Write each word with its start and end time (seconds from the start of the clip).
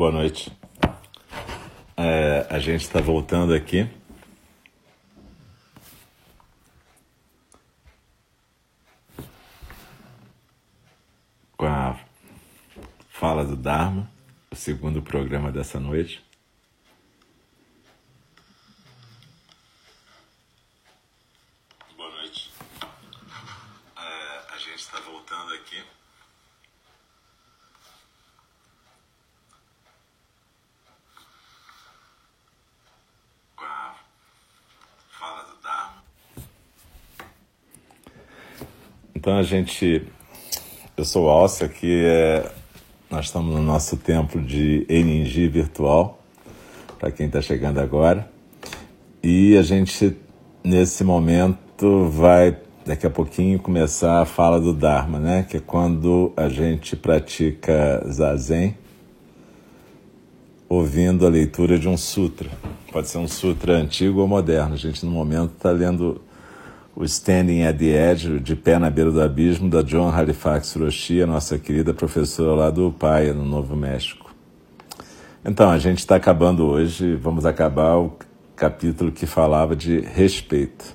Boa 0.00 0.10
noite. 0.12 0.50
É, 1.94 2.46
a 2.48 2.58
gente 2.58 2.80
está 2.80 3.02
voltando 3.02 3.52
aqui. 3.52 3.86
Com 11.54 11.66
a 11.66 12.00
fala 13.10 13.44
do 13.44 13.54
Dharma, 13.54 14.10
o 14.50 14.56
segundo 14.56 15.02
programa 15.02 15.52
dessa 15.52 15.78
noite. 15.78 16.24
Boa 21.94 22.10
noite. 22.10 22.50
É, 23.98 24.54
a 24.54 24.56
gente 24.56 24.76
está 24.78 24.98
voltando 25.00 25.52
aqui. 25.52 25.84
Com 33.56 33.66
a 33.66 33.94
fala 35.10 35.42
do 35.42 35.60
Dharma. 35.60 36.02
Então 39.20 39.36
a 39.36 39.42
gente. 39.42 40.02
Eu 40.96 41.04
sou 41.04 41.26
o 41.26 41.28
Alcia, 41.28 41.68
que 41.68 42.06
é. 42.06 42.50
Nós 43.10 43.26
estamos 43.26 43.54
no 43.54 43.60
nosso 43.60 43.98
templo 43.98 44.40
de 44.40 44.86
Eningi 44.88 45.46
virtual, 45.46 46.22
para 46.98 47.10
quem 47.10 47.26
está 47.26 47.42
chegando 47.42 47.80
agora. 47.80 48.30
E 49.22 49.58
a 49.58 49.62
gente, 49.62 50.16
nesse 50.64 51.04
momento, 51.04 52.08
vai 52.08 52.56
daqui 52.86 53.06
a 53.06 53.10
pouquinho 53.10 53.58
começar 53.58 54.22
a 54.22 54.24
fala 54.24 54.58
do 54.58 54.72
Dharma, 54.72 55.18
né? 55.18 55.42
Que 55.46 55.58
é 55.58 55.60
quando 55.60 56.32
a 56.34 56.48
gente 56.48 56.96
pratica 56.96 58.02
zazen 58.10 58.74
ouvindo 60.66 61.26
a 61.26 61.28
leitura 61.28 61.78
de 61.78 61.86
um 61.86 61.96
sutra. 61.98 62.48
Pode 62.90 63.10
ser 63.10 63.18
um 63.18 63.28
sutra 63.28 63.74
antigo 63.74 64.20
ou 64.20 64.26
moderno. 64.26 64.72
A 64.72 64.78
gente, 64.78 65.04
no 65.04 65.10
momento, 65.10 65.52
está 65.58 65.72
lendo 65.72 66.22
o 67.00 67.04
Standing 67.04 67.62
at 67.62 67.78
the 67.78 68.12
Edge, 68.12 68.38
de 68.40 68.54
pé 68.54 68.78
na 68.78 68.90
beira 68.90 69.10
do 69.10 69.22
abismo, 69.22 69.70
da 69.70 69.80
John 69.80 70.10
Halifax 70.10 70.74
Roshi, 70.74 71.22
a 71.22 71.26
nossa 71.26 71.58
querida 71.58 71.94
professora 71.94 72.52
lá 72.52 72.70
do 72.70 72.92
Paia, 72.92 73.32
no 73.32 73.42
Novo 73.42 73.74
México. 73.74 74.30
Então, 75.42 75.70
a 75.70 75.78
gente 75.78 76.00
está 76.00 76.16
acabando 76.16 76.66
hoje, 76.66 77.16
vamos 77.16 77.46
acabar 77.46 77.96
o 77.96 78.12
capítulo 78.54 79.10
que 79.10 79.24
falava 79.24 79.74
de 79.74 80.00
respeito. 80.00 80.94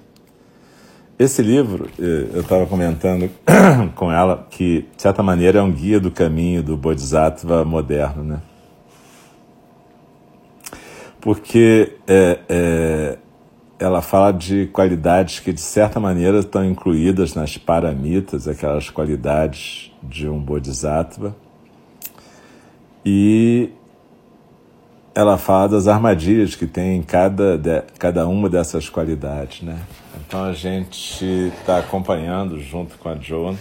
Esse 1.18 1.42
livro, 1.42 1.90
eh, 1.98 2.28
eu 2.36 2.42
estava 2.42 2.68
comentando 2.68 3.28
com 3.96 4.12
ela 4.12 4.46
que, 4.48 4.88
de 4.96 5.02
certa 5.02 5.24
maneira, 5.24 5.58
é 5.58 5.62
um 5.64 5.72
guia 5.72 6.00
do 6.00 6.12
caminho 6.12 6.62
do 6.62 6.78
Bodhisattva 6.78 7.66
moderno, 7.66 8.24
né? 8.24 8.42
Porque 11.20 11.94
é, 12.08 12.40
é, 12.48 13.18
ela 13.78 14.02
fala 14.02 14.32
de 14.32 14.68
qualidades 14.68 15.40
que, 15.40 15.52
de 15.52 15.62
certa 15.62 16.00
maneira, 16.00 16.40
estão 16.40 16.64
incluídas 16.64 17.34
nas 17.34 17.58
paramitas, 17.58 18.48
aquelas 18.48 18.90
qualidades 18.90 19.92
de 20.02 20.28
um 20.30 20.40
Bodhisattva. 20.40 21.36
E 23.06 23.70
ela 25.14 25.38
fala 25.38 25.70
das 25.70 25.88
armadilhas 25.88 26.56
que 26.56 26.66
tem 26.66 26.98
em 26.98 27.04
cada, 27.04 27.58
de, 27.58 27.82
cada 28.00 28.28
uma 28.28 28.50
dessas 28.50 28.90
qualidades, 28.90 29.62
né? 29.62 29.80
Então 30.28 30.44
a 30.44 30.54
gente 30.54 31.26
está 31.60 31.80
acompanhando 31.80 32.60
junto 32.60 32.98
com 32.98 33.10
a 33.10 33.16
Joan 33.16 33.56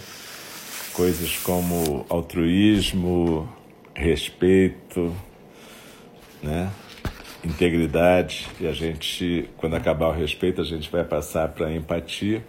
coisas 0.93 1.37
como 1.37 2.05
altruísmo, 2.09 3.47
respeito, 3.93 5.13
né? 6.41 6.69
Integridade 7.45 8.47
e 8.59 8.67
a 8.67 8.71
gente, 8.71 9.49
quando 9.57 9.75
acabar 9.75 10.07
o 10.07 10.11
respeito, 10.11 10.61
a 10.61 10.63
gente 10.63 10.89
vai 10.89 11.03
passar 11.03 11.49
para 11.49 11.71
empatia. 11.71 12.43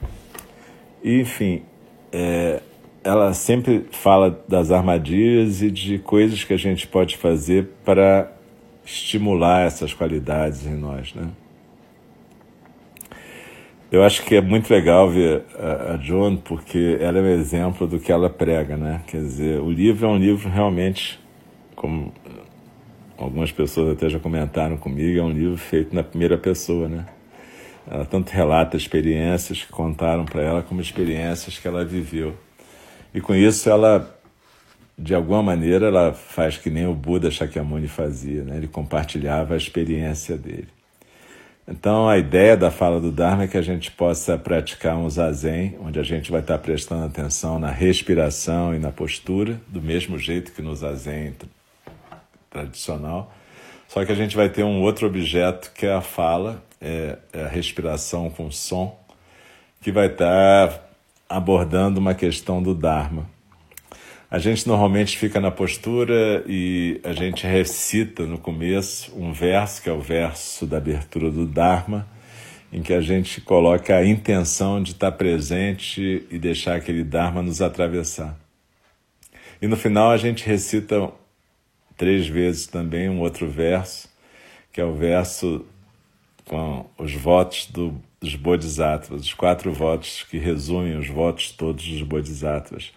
E, 1.02 1.20
enfim, 1.20 1.62
é, 2.10 2.60
ela 3.04 3.32
sempre 3.34 3.86
fala 3.92 4.42
das 4.48 4.70
armadilhas 4.70 5.62
e 5.62 5.70
de 5.70 5.98
coisas 5.98 6.42
que 6.42 6.52
a 6.52 6.58
gente 6.58 6.86
pode 6.86 7.16
fazer 7.16 7.68
para 7.84 8.32
estimular 8.84 9.66
essas 9.66 9.92
qualidades 9.92 10.66
em 10.66 10.74
nós, 10.74 11.14
né? 11.14 11.28
Eu 13.90 14.02
acho 14.02 14.24
que 14.24 14.34
é 14.34 14.40
muito 14.40 14.68
legal 14.68 15.08
ver 15.08 15.44
a, 15.56 15.94
a 15.94 15.96
Joan 15.98 16.36
porque 16.36 16.98
ela 17.00 17.18
é 17.18 17.22
um 17.22 17.26
exemplo 17.26 17.86
do 17.86 18.00
que 18.00 18.10
ela 18.10 18.28
prega, 18.28 18.76
né? 18.76 19.02
Quer 19.06 19.18
dizer, 19.18 19.60
o 19.60 19.70
livro 19.70 20.06
é 20.06 20.08
um 20.08 20.18
livro 20.18 20.48
realmente, 20.48 21.20
como 21.76 22.12
algumas 23.16 23.52
pessoas 23.52 23.92
até 23.92 24.08
já 24.08 24.18
comentaram 24.18 24.76
comigo, 24.76 25.18
é 25.18 25.22
um 25.22 25.30
livro 25.30 25.56
feito 25.56 25.94
na 25.94 26.02
primeira 26.02 26.36
pessoa, 26.36 26.88
né? 26.88 27.06
Ela 27.88 28.04
tanto 28.04 28.30
relata 28.30 28.76
experiências 28.76 29.62
que 29.62 29.70
contaram 29.70 30.24
para 30.24 30.42
ela 30.42 30.62
como 30.62 30.80
experiências 30.80 31.58
que 31.58 31.68
ela 31.68 31.84
viveu. 31.84 32.36
E 33.14 33.20
com 33.20 33.34
isso 33.34 33.70
ela 33.70 34.12
de 34.98 35.14
alguma 35.14 35.42
maneira 35.42 35.86
ela 35.86 36.12
faz 36.12 36.56
que 36.56 36.70
nem 36.70 36.86
o 36.86 36.94
Buda 36.94 37.30
Shakyamuni 37.30 37.86
fazia, 37.86 38.42
né? 38.42 38.56
Ele 38.56 38.68
compartilhava 38.68 39.54
a 39.54 39.56
experiência 39.56 40.36
dele. 40.36 40.68
Então, 41.68 42.08
a 42.08 42.16
ideia 42.16 42.56
da 42.56 42.70
fala 42.70 43.00
do 43.00 43.10
Dharma 43.10 43.42
é 43.42 43.48
que 43.48 43.58
a 43.58 43.62
gente 43.62 43.90
possa 43.90 44.38
praticar 44.38 44.96
um 44.96 45.10
zazen, 45.10 45.76
onde 45.80 45.98
a 45.98 46.02
gente 46.04 46.30
vai 46.30 46.40
estar 46.40 46.58
prestando 46.58 47.04
atenção 47.04 47.58
na 47.58 47.70
respiração 47.70 48.72
e 48.72 48.78
na 48.78 48.92
postura, 48.92 49.60
do 49.66 49.82
mesmo 49.82 50.16
jeito 50.16 50.52
que 50.52 50.62
no 50.62 50.76
zazen 50.76 51.34
tradicional. 52.56 53.32
Só 53.88 54.04
que 54.04 54.10
a 54.10 54.14
gente 54.14 54.34
vai 54.34 54.48
ter 54.48 54.64
um 54.64 54.80
outro 54.80 55.06
objeto 55.06 55.70
que 55.74 55.86
é 55.86 55.92
a 55.92 56.00
fala, 56.00 56.62
é, 56.80 57.18
é 57.32 57.44
a 57.44 57.48
respiração 57.48 58.30
com 58.30 58.50
som, 58.50 58.98
que 59.80 59.92
vai 59.92 60.06
estar 60.06 60.90
abordando 61.28 62.00
uma 62.00 62.14
questão 62.14 62.62
do 62.62 62.74
Dharma. 62.74 63.28
A 64.28 64.38
gente 64.38 64.66
normalmente 64.66 65.16
fica 65.16 65.40
na 65.40 65.52
postura 65.52 66.42
e 66.48 67.00
a 67.04 67.12
gente 67.12 67.46
recita 67.46 68.24
no 68.24 68.38
começo 68.38 69.12
um 69.16 69.32
verso, 69.32 69.80
que 69.82 69.88
é 69.88 69.92
o 69.92 70.00
verso 70.00 70.66
da 70.66 70.78
abertura 70.78 71.30
do 71.30 71.46
Dharma, 71.46 72.08
em 72.72 72.82
que 72.82 72.92
a 72.92 73.00
gente 73.00 73.40
coloca 73.40 73.96
a 73.96 74.04
intenção 74.04 74.82
de 74.82 74.92
estar 74.92 75.12
presente 75.12 76.26
e 76.28 76.38
deixar 76.38 76.74
aquele 76.74 77.04
Dharma 77.04 77.40
nos 77.40 77.62
atravessar. 77.62 78.36
E 79.62 79.68
no 79.68 79.76
final 79.76 80.10
a 80.10 80.16
gente 80.16 80.44
recita 80.44 81.10
três 81.96 82.26
vezes 82.26 82.66
também 82.66 83.08
um 83.08 83.20
outro 83.20 83.48
verso, 83.48 84.08
que 84.72 84.80
é 84.80 84.84
o 84.84 84.94
verso 84.94 85.64
com 86.44 86.86
os 86.98 87.12
votos 87.12 87.66
do, 87.66 87.94
dos 88.20 88.34
Bodhisattvas, 88.36 89.22
os 89.22 89.34
quatro 89.34 89.72
votos 89.72 90.24
que 90.30 90.38
resumem 90.38 90.96
os 90.96 91.08
votos 91.08 91.50
todos 91.50 91.84
dos 91.84 92.02
Bodhisattvas 92.02 92.92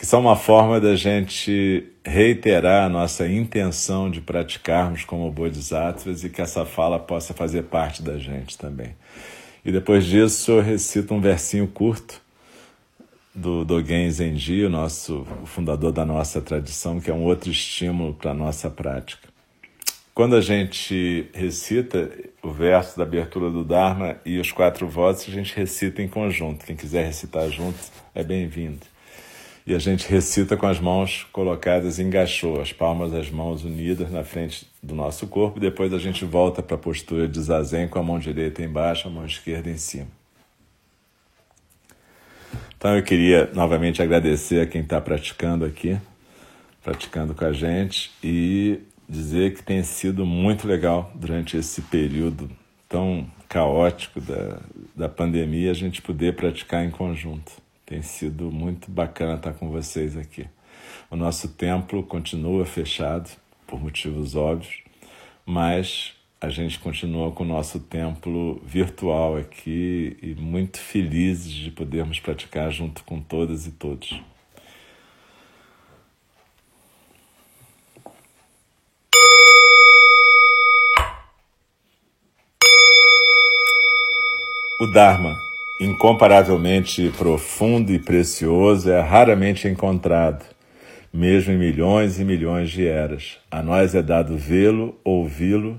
que 0.00 0.06
são 0.06 0.22
uma 0.22 0.34
forma 0.34 0.80
da 0.80 0.96
gente 0.96 1.84
reiterar 2.02 2.86
a 2.86 2.88
nossa 2.88 3.28
intenção 3.28 4.10
de 4.10 4.22
praticarmos 4.22 5.04
como 5.04 5.30
bodhisattvas 5.30 6.24
e 6.24 6.30
que 6.30 6.40
essa 6.40 6.64
fala 6.64 6.98
possa 6.98 7.34
fazer 7.34 7.64
parte 7.64 8.02
da 8.02 8.16
gente 8.16 8.56
também. 8.56 8.96
E 9.62 9.70
depois 9.70 10.06
disso 10.06 10.52
eu 10.52 10.62
recito 10.62 11.12
um 11.12 11.20
versinho 11.20 11.68
curto 11.68 12.18
do 13.34 13.64
Dogen 13.64 14.10
Zenji, 14.10 14.64
o 14.64 14.70
nosso 14.70 15.26
o 15.42 15.46
fundador 15.46 15.92
da 15.92 16.04
nossa 16.04 16.40
tradição, 16.40 17.00
que 17.00 17.10
é 17.10 17.14
um 17.14 17.24
outro 17.24 17.50
estímulo 17.50 18.14
para 18.14 18.32
a 18.32 18.34
nossa 18.34 18.70
prática. 18.70 19.28
Quando 20.14 20.36
a 20.36 20.40
gente 20.40 21.28
recita 21.32 22.10
o 22.42 22.50
verso 22.50 22.98
da 22.98 23.04
abertura 23.04 23.50
do 23.50 23.64
Dharma 23.64 24.16
e 24.24 24.38
os 24.38 24.52
quatro 24.52 24.88
votos, 24.88 25.26
a 25.28 25.32
gente 25.32 25.54
recita 25.56 26.02
em 26.02 26.08
conjunto. 26.08 26.66
Quem 26.66 26.76
quiser 26.76 27.06
recitar 27.06 27.48
junto 27.48 27.78
é 28.14 28.22
bem-vindo 28.22 28.90
e 29.66 29.74
a 29.74 29.78
gente 29.78 30.08
recita 30.08 30.56
com 30.56 30.66
as 30.66 30.80
mãos 30.80 31.26
colocadas 31.32 31.98
em 31.98 32.10
gachô, 32.10 32.60
as 32.60 32.72
palmas 32.72 33.12
das 33.12 33.30
mãos 33.30 33.64
unidas 33.64 34.10
na 34.10 34.24
frente 34.24 34.66
do 34.82 34.94
nosso 34.94 35.28
corpo, 35.28 35.60
depois 35.60 35.92
a 35.92 35.98
gente 35.98 36.24
volta 36.24 36.60
para 36.60 36.74
a 36.74 36.78
postura 36.78 37.28
de 37.28 37.40
zazen 37.40 37.86
com 37.86 37.98
a 37.98 38.02
mão 38.02 38.18
direita 38.18 38.62
embaixo, 38.62 39.06
a 39.06 39.10
mão 39.10 39.24
esquerda 39.24 39.70
em 39.70 39.76
cima. 39.76 40.19
Então 42.80 42.96
eu 42.96 43.02
queria 43.02 43.50
novamente 43.52 44.00
agradecer 44.00 44.58
a 44.62 44.66
quem 44.66 44.80
está 44.80 44.98
praticando 44.98 45.66
aqui, 45.66 45.98
praticando 46.82 47.34
com 47.34 47.44
a 47.44 47.52
gente, 47.52 48.10
e 48.24 48.80
dizer 49.06 49.52
que 49.52 49.62
tem 49.62 49.82
sido 49.82 50.24
muito 50.24 50.66
legal 50.66 51.12
durante 51.14 51.58
esse 51.58 51.82
período 51.82 52.50
tão 52.88 53.30
caótico 53.50 54.18
da, 54.18 54.60
da 54.96 55.08
pandemia 55.10 55.70
a 55.70 55.74
gente 55.74 56.00
poder 56.00 56.34
praticar 56.34 56.82
em 56.82 56.90
conjunto. 56.90 57.52
Tem 57.84 58.00
sido 58.00 58.50
muito 58.50 58.90
bacana 58.90 59.34
estar 59.34 59.52
com 59.52 59.68
vocês 59.68 60.16
aqui. 60.16 60.46
O 61.10 61.16
nosso 61.16 61.48
templo 61.48 62.02
continua 62.02 62.64
fechado, 62.64 63.28
por 63.66 63.78
motivos 63.78 64.34
óbvios, 64.34 64.82
mas 65.44 66.14
a 66.40 66.48
gente 66.48 66.78
continua 66.78 67.30
com 67.30 67.44
o 67.44 67.46
nosso 67.46 67.78
templo 67.78 68.62
virtual 68.64 69.36
aqui 69.36 70.16
e 70.22 70.34
muito 70.34 70.78
felizes 70.78 71.52
de 71.52 71.70
podermos 71.70 72.18
praticar 72.18 72.72
junto 72.72 73.04
com 73.04 73.20
todas 73.20 73.66
e 73.66 73.72
todos. 73.72 74.18
O 84.80 84.86
Dharma, 84.94 85.36
incomparavelmente 85.78 87.10
profundo 87.18 87.92
e 87.92 87.98
precioso, 87.98 88.90
é 88.90 88.98
raramente 88.98 89.68
encontrado, 89.68 90.42
mesmo 91.12 91.52
em 91.52 91.58
milhões 91.58 92.18
e 92.18 92.24
milhões 92.24 92.70
de 92.70 92.86
eras. 92.86 93.36
A 93.50 93.62
nós 93.62 93.94
é 93.94 94.00
dado 94.00 94.38
vê-lo, 94.38 94.98
ouvi-lo 95.04 95.78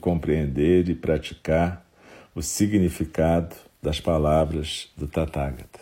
compreender 0.00 0.88
e 0.88 0.94
praticar 0.94 1.84
o 2.34 2.42
significado 2.42 3.54
das 3.82 4.00
palavras 4.00 4.90
do 4.96 5.06
Tathagata. 5.06 5.80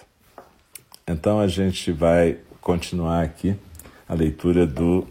Então 1.07 1.41
a 1.41 1.49
gente 1.49 1.91
vai 1.93 2.39
continuar 2.61 3.23
aqui 3.23 3.57
a 4.09 4.15
leitura 4.15 4.67
do 4.67 5.07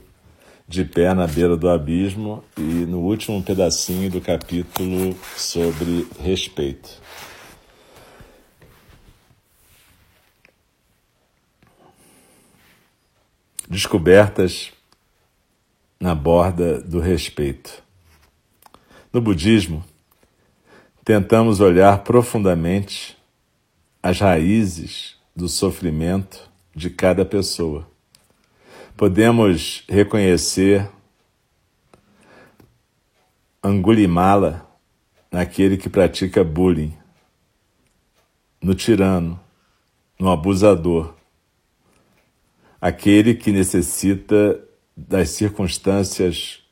De 0.68 0.86
Pé 0.86 1.14
na 1.14 1.28
Beira 1.28 1.58
do 1.58 1.70
Abismo 1.70 2.44
e 2.58 2.62
no 2.62 3.00
último 3.00 3.44
pedacinho 3.44 4.10
do 4.10 4.22
capítulo 4.22 5.18
sobre 5.36 6.08
respeito. 6.22 6.90
Descobertas 13.70 14.72
na 16.00 16.16
borda 16.16 16.82
do 16.82 17.00
respeito. 17.00 17.89
No 19.12 19.20
budismo, 19.20 19.84
tentamos 21.04 21.60
olhar 21.60 22.04
profundamente 22.04 23.18
as 24.04 24.20
raízes 24.20 25.18
do 25.36 25.50
sofrimento 25.50 26.48
de 26.76 26.92
cada 26.92 27.26
pessoa. 27.26 27.90
Podemos 28.96 29.84
reconhecer 29.90 30.88
Angulimala 33.64 34.70
naquele 35.32 35.76
que 35.76 35.90
pratica 35.90 36.44
bullying, 36.44 36.94
no 38.62 38.76
tirano, 38.76 39.40
no 40.20 40.30
abusador, 40.30 41.16
aquele 42.80 43.34
que 43.34 43.52
necessita 43.52 44.64
das 44.96 45.30
circunstâncias 45.32 46.64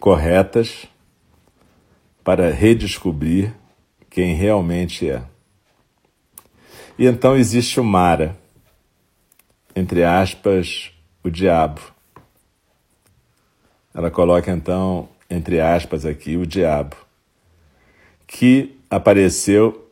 corretas 0.00 0.86
para 2.24 2.50
redescobrir 2.50 3.54
quem 4.08 4.34
realmente 4.34 5.08
é. 5.08 5.22
E 6.98 7.06
então 7.06 7.36
existe 7.36 7.78
o 7.78 7.84
Mara, 7.84 8.36
entre 9.76 10.02
aspas, 10.02 10.90
o 11.22 11.30
diabo. 11.30 11.80
Ela 13.94 14.10
coloca 14.10 14.50
então, 14.50 15.08
entre 15.28 15.60
aspas, 15.60 16.06
aqui, 16.06 16.36
o 16.36 16.46
diabo, 16.46 16.96
que 18.26 18.78
apareceu 18.88 19.90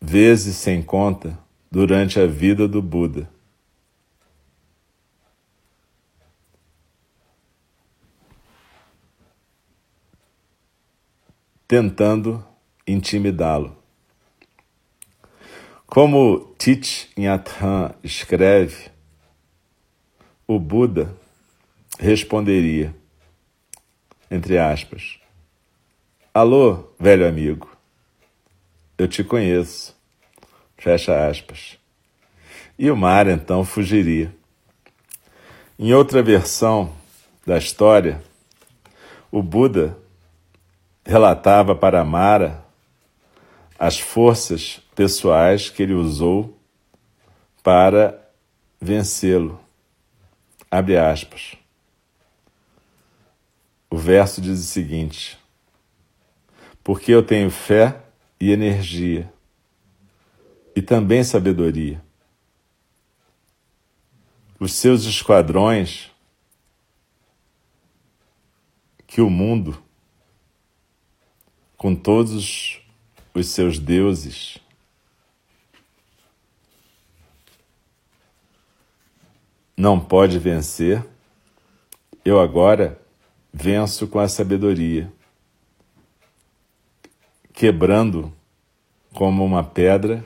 vezes 0.00 0.56
sem 0.56 0.82
conta 0.82 1.38
durante 1.70 2.18
a 2.18 2.26
vida 2.26 2.66
do 2.66 2.82
Buda. 2.82 3.33
Tentando 11.66 12.44
intimidá-lo. 12.86 13.76
Como 15.86 16.54
Thich 16.58 17.10
Nhat 17.16 17.50
Hanh 17.60 17.94
escreve, 18.02 18.90
o 20.46 20.58
Buda 20.58 21.16
responderia, 21.98 22.94
entre 24.30 24.58
aspas, 24.58 25.18
Alô, 26.36 26.92
velho 26.98 27.28
amigo, 27.28 27.70
eu 28.98 29.06
te 29.06 29.22
conheço, 29.22 29.96
fecha 30.76 31.28
aspas. 31.28 31.78
E 32.76 32.90
o 32.90 32.96
mar 32.96 33.28
então 33.28 33.64
fugiria. 33.64 34.34
Em 35.78 35.94
outra 35.94 36.24
versão 36.24 36.92
da 37.46 37.56
história, 37.56 38.20
o 39.30 39.40
Buda 39.42 39.96
relatava 41.04 41.74
para 41.74 42.04
Mara 42.04 42.64
as 43.78 44.00
forças 44.00 44.80
pessoais 44.94 45.68
que 45.68 45.82
ele 45.82 45.92
usou 45.92 46.58
para 47.62 48.20
vencê-lo. 48.80 49.60
Abre 50.70 50.96
aspas. 50.96 51.56
O 53.90 53.96
verso 53.96 54.40
diz 54.40 54.58
o 54.58 54.64
seguinte: 54.64 55.38
Porque 56.82 57.12
eu 57.12 57.22
tenho 57.22 57.50
fé 57.50 58.00
e 58.40 58.50
energia, 58.50 59.32
e 60.74 60.82
também 60.82 61.22
sabedoria. 61.22 62.02
Os 64.58 64.72
seus 64.72 65.04
esquadrões 65.04 66.10
que 69.06 69.20
o 69.20 69.28
mundo, 69.28 69.83
com 71.84 71.94
todos 71.94 72.80
os 73.34 73.46
seus 73.48 73.78
deuses. 73.78 74.56
Não 79.76 80.00
pode 80.00 80.38
vencer, 80.38 81.04
eu 82.24 82.40
agora 82.40 82.98
venço 83.52 84.06
com 84.06 84.18
a 84.18 84.26
sabedoria, 84.28 85.12
quebrando 87.52 88.32
como 89.12 89.44
uma 89.44 89.62
pedra 89.62 90.24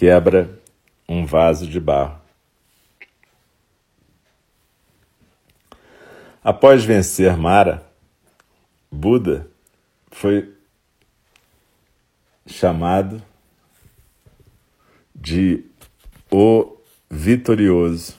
quebra 0.00 0.58
um 1.06 1.26
vaso 1.26 1.66
de 1.66 1.78
barro. 1.78 2.18
Após 6.42 6.82
vencer 6.82 7.36
Mara, 7.36 7.86
Buda 8.90 9.46
foi 10.10 10.56
chamado 12.46 13.22
de 15.14 15.66
o 16.30 16.78
vitorioso. 17.10 18.18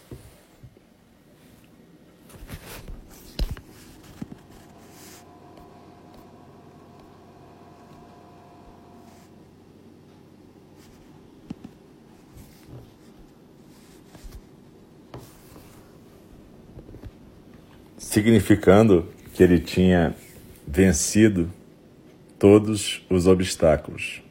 significando 18.12 19.08
que 19.34 19.42
ele 19.42 19.58
tinha 19.58 20.14
vencido 20.68 21.50
todos 22.38 23.02
os 23.10 23.26
obstáculos. 23.26 24.22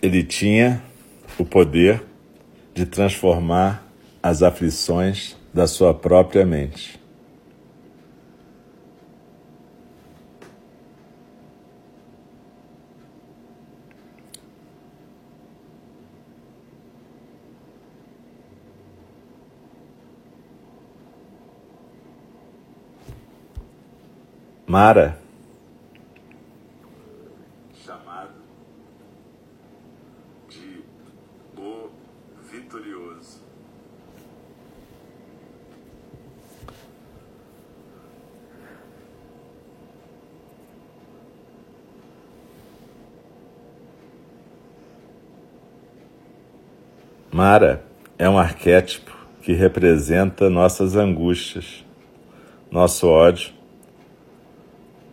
Ele 0.00 0.22
tinha 0.22 0.80
o 1.36 1.44
poder 1.44 2.04
de 2.72 2.86
transformar 2.86 3.84
as 4.22 4.44
aflições 4.44 5.36
da 5.52 5.66
sua 5.66 5.92
própria 5.92 6.46
mente. 6.46 7.01
Mara, 24.72 25.18
chamado 27.84 28.32
de 30.48 30.82
o 31.58 31.90
vitorioso. 32.40 33.42
Mara 47.30 47.84
é 48.18 48.26
um 48.26 48.38
arquétipo 48.38 49.14
que 49.42 49.52
representa 49.52 50.48
nossas 50.48 50.96
angústias, 50.96 51.84
nosso 52.70 53.06
ódio 53.06 53.61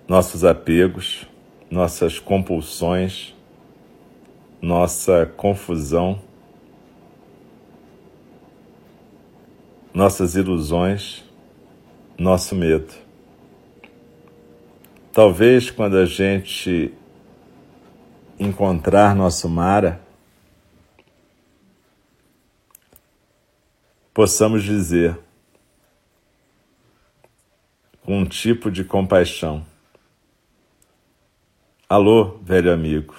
nossos 0.09 0.43
apegos, 0.43 1.27
nossas 1.69 2.17
compulsões, 2.17 3.35
nossa 4.59 5.27
confusão, 5.37 6.19
nossas 9.93 10.33
ilusões, 10.35 11.23
nosso 12.17 12.55
medo. 12.55 12.91
Talvez 15.13 15.69
quando 15.69 15.95
a 15.95 16.05
gente 16.07 16.91
encontrar 18.39 19.15
nosso 19.15 19.47
Mara, 19.47 20.01
possamos 24.11 24.63
dizer 24.63 25.19
com 28.03 28.17
um 28.17 28.25
tipo 28.25 28.71
de 28.71 28.83
compaixão: 28.83 29.63
Alô, 31.91 32.37
velho 32.43 32.71
amigo. 32.71 33.15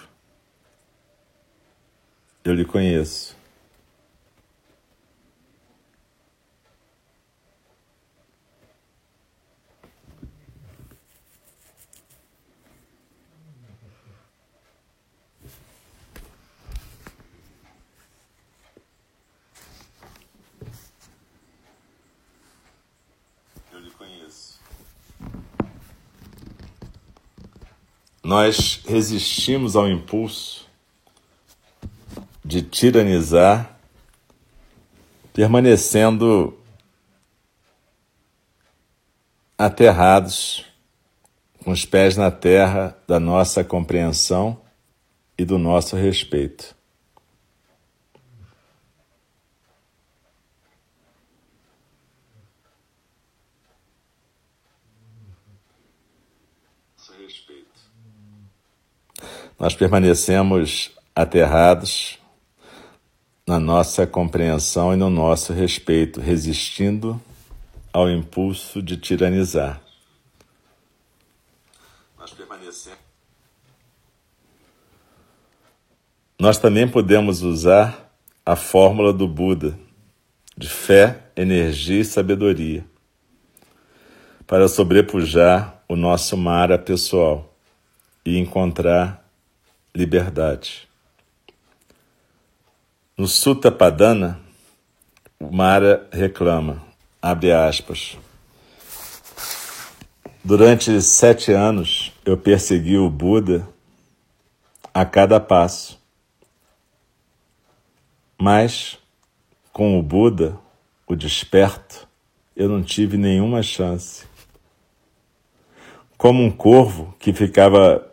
Eu 2.45 2.55
lhe 2.55 2.65
conheço. 2.65 3.37
Nós 28.31 28.81
resistimos 28.87 29.75
ao 29.75 29.91
impulso 29.91 30.65
de 32.45 32.63
tiranizar, 32.63 33.77
permanecendo 35.33 36.57
aterrados, 39.59 40.65
com 41.65 41.73
os 41.73 41.85
pés 41.85 42.17
na 42.17 42.31
terra 42.31 42.97
da 43.05 43.19
nossa 43.19 43.65
compreensão 43.65 44.61
e 45.37 45.45
do 45.45 45.59
nosso 45.59 45.97
respeito. 45.97 46.77
Nós 59.61 59.75
permanecemos 59.75 60.91
aterrados 61.15 62.19
na 63.47 63.61
nossa 63.61 64.07
compreensão 64.07 64.95
e 64.95 64.97
no 64.97 65.11
nosso 65.11 65.53
respeito, 65.53 66.19
resistindo 66.19 67.21
ao 67.93 68.09
impulso 68.09 68.81
de 68.81 68.97
tiranizar. 68.97 69.79
Nós 72.19 72.33
permanecemos. 72.33 72.99
Nós 76.39 76.57
também 76.57 76.89
podemos 76.89 77.43
usar 77.43 78.11
a 78.47 78.57
fórmula 78.57 79.13
do 79.13 79.29
Buda 79.29 79.79
de 80.57 80.71
fé, 80.71 81.25
energia 81.37 82.01
e 82.01 82.05
sabedoria 82.05 82.83
para 84.47 84.69
sobrepujar 84.69 85.83
o 85.87 85.97
nosso 85.97 86.35
mara 86.35 86.79
pessoal 86.79 87.55
e 88.25 88.39
encontrar 88.39 89.20
liberdade. 89.95 90.89
No 93.17 93.27
Sutta 93.27 93.71
Padana, 93.71 94.41
Mara 95.39 96.09
reclama, 96.13 96.83
abre 97.23 97.53
aspas, 97.53 98.17
Durante 100.43 101.03
sete 101.03 101.53
anos 101.53 102.15
eu 102.25 102.35
persegui 102.35 102.97
o 102.97 103.11
Buda 103.11 103.69
a 104.93 105.05
cada 105.05 105.39
passo, 105.39 106.01
mas 108.41 108.99
com 109.71 109.99
o 109.99 110.03
Buda, 110.03 110.59
o 111.07 111.15
desperto, 111.15 112.09
eu 112.57 112.71
não 112.71 112.83
tive 112.83 113.19
nenhuma 113.19 113.63
chance. 113.63 114.27
Como 116.17 116.43
um 116.43 116.51
corvo 116.51 117.15
que 117.19 117.35
ficava 117.35 118.11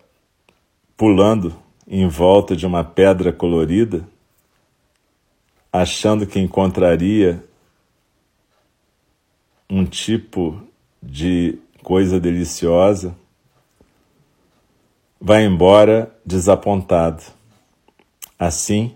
pulando 0.98 1.58
em 1.88 2.08
volta 2.08 2.56
de 2.56 2.65
uma 2.65 2.84
pedra 2.84 3.32
colorida, 3.32 4.06
achando 5.72 6.27
que 6.27 6.38
encontraria 6.38 7.44
um 9.70 9.86
tipo 9.86 10.62
de 11.01 11.58
coisa 11.82 12.20
deliciosa, 12.20 13.15
vai 15.20 15.46
embora 15.46 16.13
desapontado. 16.25 17.24
Assim, 18.38 18.96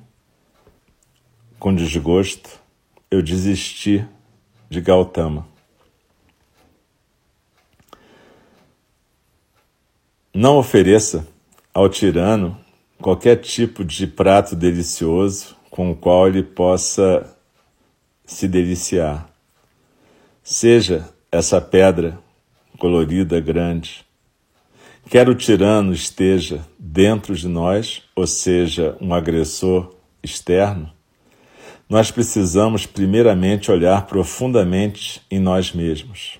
com 1.57 1.73
desgosto, 1.73 2.59
eu 3.09 3.21
desisti 3.21 4.05
de 4.69 4.81
Gautama. 4.81 5.47
Não 10.33 10.57
ofereça 10.57 11.27
ao 11.73 11.89
tirano 11.89 12.60
qualquer 13.01 13.37
tipo 13.37 13.83
de 13.83 14.05
prato 14.05 14.55
delicioso 14.55 15.55
com 15.69 15.91
o 15.91 15.95
qual 15.95 16.27
ele 16.27 16.43
possa 16.43 17.35
se 18.23 18.47
deliciar. 18.47 19.27
Seja 20.43 21.09
essa 21.31 21.59
pedra 21.59 22.19
colorida 22.77 23.39
grande, 23.39 24.05
quer 25.09 25.27
o 25.27 25.35
tirano 25.35 25.93
esteja 25.93 26.65
dentro 26.77 27.35
de 27.35 27.47
nós, 27.47 28.03
ou 28.15 28.27
seja, 28.27 28.95
um 29.01 29.13
agressor 29.13 29.95
externo, 30.23 30.91
nós 31.89 32.11
precisamos 32.11 32.85
primeiramente 32.85 33.71
olhar 33.71 34.05
profundamente 34.05 35.21
em 35.29 35.39
nós 35.39 35.73
mesmos. 35.73 36.39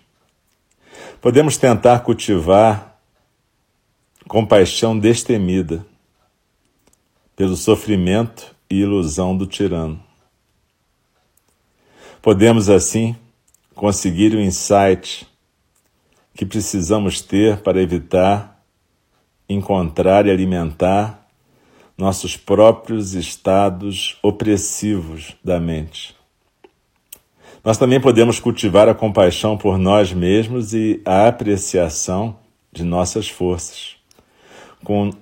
Podemos 1.20 1.58
tentar 1.58 2.00
cultivar 2.00 3.00
compaixão 4.28 4.98
destemida 4.98 5.86
pelo 7.36 7.56
sofrimento 7.56 8.56
e 8.70 8.82
ilusão 8.82 9.36
do 9.36 9.46
tirano. 9.46 10.02
Podemos, 12.22 12.70
assim, 12.70 13.16
conseguir 13.74 14.36
o 14.36 14.42
insight 14.42 15.28
que 16.36 16.46
precisamos 16.46 17.22
ter 17.22 17.58
para 17.58 17.82
evitar, 17.82 18.64
encontrar 19.50 20.26
e 20.26 20.32
alimentar 20.32 21.28
nossos 21.98 22.38
próprios 22.38 23.14
estados 23.14 24.18
opressivos 24.24 25.36
da 25.44 25.60
mente. 25.60 26.16
Nós 27.64 27.78
também 27.78 28.02
podemos 28.02 28.40
cultivar 28.40 28.90
a 28.90 28.96
compaixão 28.96 29.56
por 29.56 29.78
nós 29.78 30.12
mesmos 30.12 30.74
e 30.74 31.00
a 31.06 31.28
apreciação 31.28 32.36
de 32.72 32.84
nossas 32.84 33.30
forças. 33.30 33.98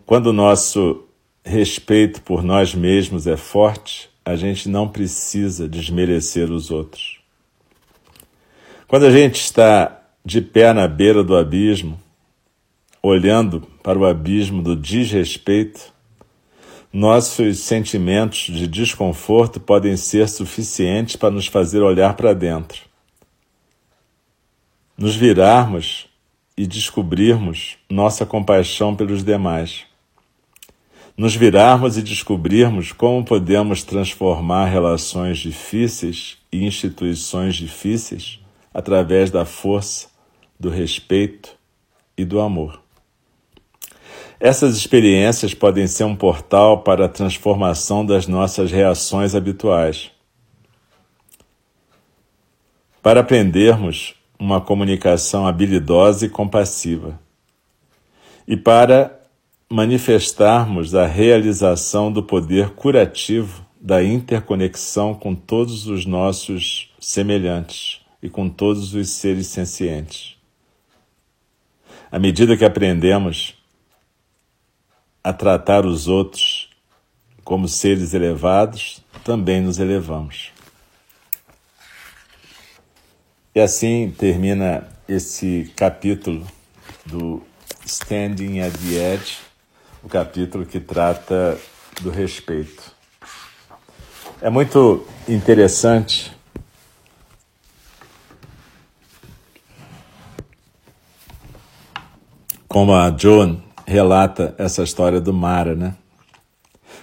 Quando 0.05 0.27
o 0.27 0.33
nosso 0.33 1.03
respeito 1.49 2.21
por 2.21 2.43
nós 2.43 2.75
mesmos 2.75 3.25
é 3.25 3.35
forte, 3.35 4.09
a 4.23 4.35
gente 4.35 4.69
não 4.69 4.87
precisa 4.87 5.67
desmerecer 5.67 6.51
os 6.51 6.69
outros. 6.69 7.19
Quando 8.87 9.05
a 9.05 9.11
gente 9.11 9.41
está 9.41 9.99
de 10.23 10.41
pé 10.41 10.71
na 10.73 10.87
beira 10.87 11.23
do 11.23 11.35
abismo, 11.35 11.99
olhando 13.01 13.61
para 13.81 13.97
o 13.97 14.05
abismo 14.05 14.61
do 14.61 14.75
desrespeito, 14.75 15.91
nossos 16.93 17.59
sentimentos 17.59 18.45
de 18.53 18.67
desconforto 18.67 19.59
podem 19.59 19.97
ser 19.97 20.29
suficientes 20.29 21.15
para 21.15 21.31
nos 21.31 21.47
fazer 21.47 21.81
olhar 21.81 22.15
para 22.15 22.33
dentro. 22.33 22.81
Nos 24.95 25.15
virarmos 25.15 26.07
e 26.55 26.67
descobrirmos 26.67 27.77
nossa 27.89 28.25
compaixão 28.25 28.95
pelos 28.95 29.23
demais. 29.23 29.88
Nos 31.19 31.35
virarmos 31.35 31.97
e 31.97 32.01
descobrirmos 32.01 32.93
como 32.93 33.25
podemos 33.25 33.83
transformar 33.83 34.67
relações 34.67 35.37
difíceis 35.37 36.37
e 36.49 36.63
instituições 36.63 37.57
difíceis 37.57 38.39
através 38.73 39.29
da 39.29 39.43
força, 39.43 40.07
do 40.57 40.69
respeito 40.69 41.53
e 42.17 42.23
do 42.23 42.39
amor. 42.39 42.81
Essas 44.39 44.77
experiências 44.77 45.53
podem 45.53 45.87
ser 45.87 46.05
um 46.05 46.15
portal 46.15 46.83
para 46.83 47.03
a 47.03 47.09
transformação 47.09 48.05
das 48.05 48.25
nossas 48.25 48.71
reações 48.71 49.35
habituais. 49.35 50.11
Para 53.03 53.19
aprendermos 53.19 54.15
uma 54.39 54.61
comunicação 54.61 55.45
habilidosa 55.45 56.27
e 56.27 56.29
compassiva. 56.29 57.19
E 58.47 58.55
para 58.55 59.18
manifestarmos 59.69 60.95
a 60.95 61.05
realização 61.05 62.11
do 62.11 62.23
poder 62.23 62.71
curativo 62.71 63.63
da 63.79 64.03
interconexão 64.03 65.13
com 65.13 65.35
todos 65.35 65.85
os 65.85 66.07
nossos 66.07 66.91
semelhantes 66.99 68.01
e 68.21 68.29
com 68.29 68.49
todos 68.49 68.95
os 68.95 69.09
seres 69.11 69.47
sencientes. 69.47 70.35
À 72.11 72.17
medida 72.17 72.57
que 72.57 72.65
aprendemos 72.65 73.55
a 75.23 75.31
tratar 75.31 75.85
os 75.85 76.07
outros 76.07 76.69
como 77.43 77.67
seres 77.67 78.15
elevados, 78.15 79.03
também 79.23 79.61
nos 79.61 79.77
elevamos. 79.77 80.51
E 83.53 83.59
assim 83.59 84.13
termina 84.17 84.87
esse 85.07 85.71
capítulo 85.75 86.45
do 87.05 87.43
Standing 87.85 88.61
at 88.61 88.73
the 88.73 89.13
Edge, 89.13 89.48
o 90.03 90.07
capítulo 90.07 90.65
que 90.65 90.79
trata 90.79 91.57
do 92.01 92.09
respeito. 92.09 92.91
É 94.41 94.49
muito 94.49 95.05
interessante 95.27 96.31
como 102.67 102.93
a 102.93 103.13
Joan 103.17 103.57
relata 103.85 104.55
essa 104.57 104.83
história 104.83 105.19
do 105.19 105.33
Mara, 105.33 105.75
né? 105.75 105.95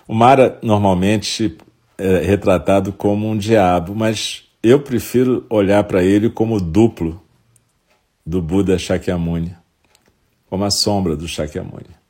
O 0.09 0.15
Mara 0.15 0.59
normalmente 0.63 1.59
é 1.99 2.19
retratado 2.19 2.93
como 2.93 3.29
um 3.29 3.37
diabo, 3.37 3.95
mas 3.95 4.45
eu 4.63 4.81
prefiro 4.81 5.45
olhar 5.51 5.83
para 5.85 6.03
ele 6.03 6.31
como 6.31 6.61
duplo 6.61 7.21
do 8.25 8.41
Buda 8.41 8.79
Shakyamuni, 8.79 9.55
como 10.49 10.65
a 10.65 10.71
sombra 10.71 11.17
do 11.17 11.27
Shakyamuni. 11.27 12.06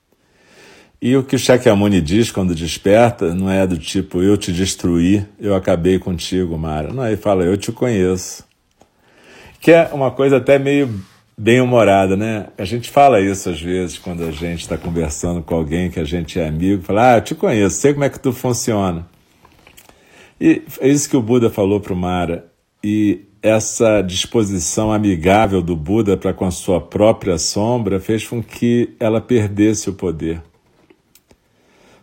E 1.07 1.16
o 1.16 1.23
que 1.23 1.37
o 1.37 1.38
Shakyamuni 1.38 2.01
diz 2.01 2.33
quando 2.33 2.53
desperta 2.53 3.33
não 3.33 3.49
é 3.49 3.64
do 3.64 3.79
tipo 3.79 4.21
eu 4.21 4.37
te 4.37 4.51
destruí, 4.51 5.25
eu 5.38 5.55
acabei 5.55 6.01
contigo, 6.01 6.59
Mara. 6.59 6.92
Não, 6.92 7.07
ele 7.07 7.16
fala 7.16 7.45
eu 7.45 7.57
te 7.57 7.71
conheço. 7.71 8.45
Que 9.61 9.71
é 9.71 9.90
uma 9.92 10.11
coisa 10.11 10.38
até 10.38 10.59
meio 10.59 10.92
bem-humorada, 11.38 12.16
né? 12.16 12.49
A 12.59 12.64
gente 12.64 12.90
fala 12.90 13.21
isso 13.21 13.49
às 13.49 13.62
vezes 13.62 13.99
quando 13.99 14.25
a 14.25 14.33
gente 14.33 14.62
está 14.62 14.77
conversando 14.77 15.42
com 15.42 15.55
alguém 15.55 15.92
que 15.92 16.01
a 16.01 16.05
gente 16.05 16.40
é 16.40 16.49
amigo, 16.49 16.83
fala, 16.83 17.12
ah, 17.12 17.16
eu 17.19 17.21
te 17.21 17.37
conheço, 17.37 17.77
sei 17.77 17.92
como 17.92 18.05
é 18.05 18.11
que 18.11 18.19
tu 18.19 18.33
funciona. 18.33 19.07
E 20.40 20.64
é 20.81 20.88
isso 20.88 21.09
que 21.09 21.16
o 21.16 21.23
Buda 21.23 21.49
falou 21.49 21.79
para 21.79 21.92
o 21.92 21.97
Mara. 21.97 22.47
E 22.83 23.27
essa 23.40 24.03
disposição 24.03 24.92
amigável 24.92 25.62
do 25.62 25.77
Buda 25.77 26.16
para 26.16 26.35
com 26.35 26.47
a 26.47 26.51
sua 26.51 26.81
própria 26.81 27.38
sombra 27.38 28.01
fez 28.01 28.27
com 28.27 28.42
que 28.42 28.97
ela 28.99 29.21
perdesse 29.21 29.88
o 29.88 29.92
poder. 29.92 30.42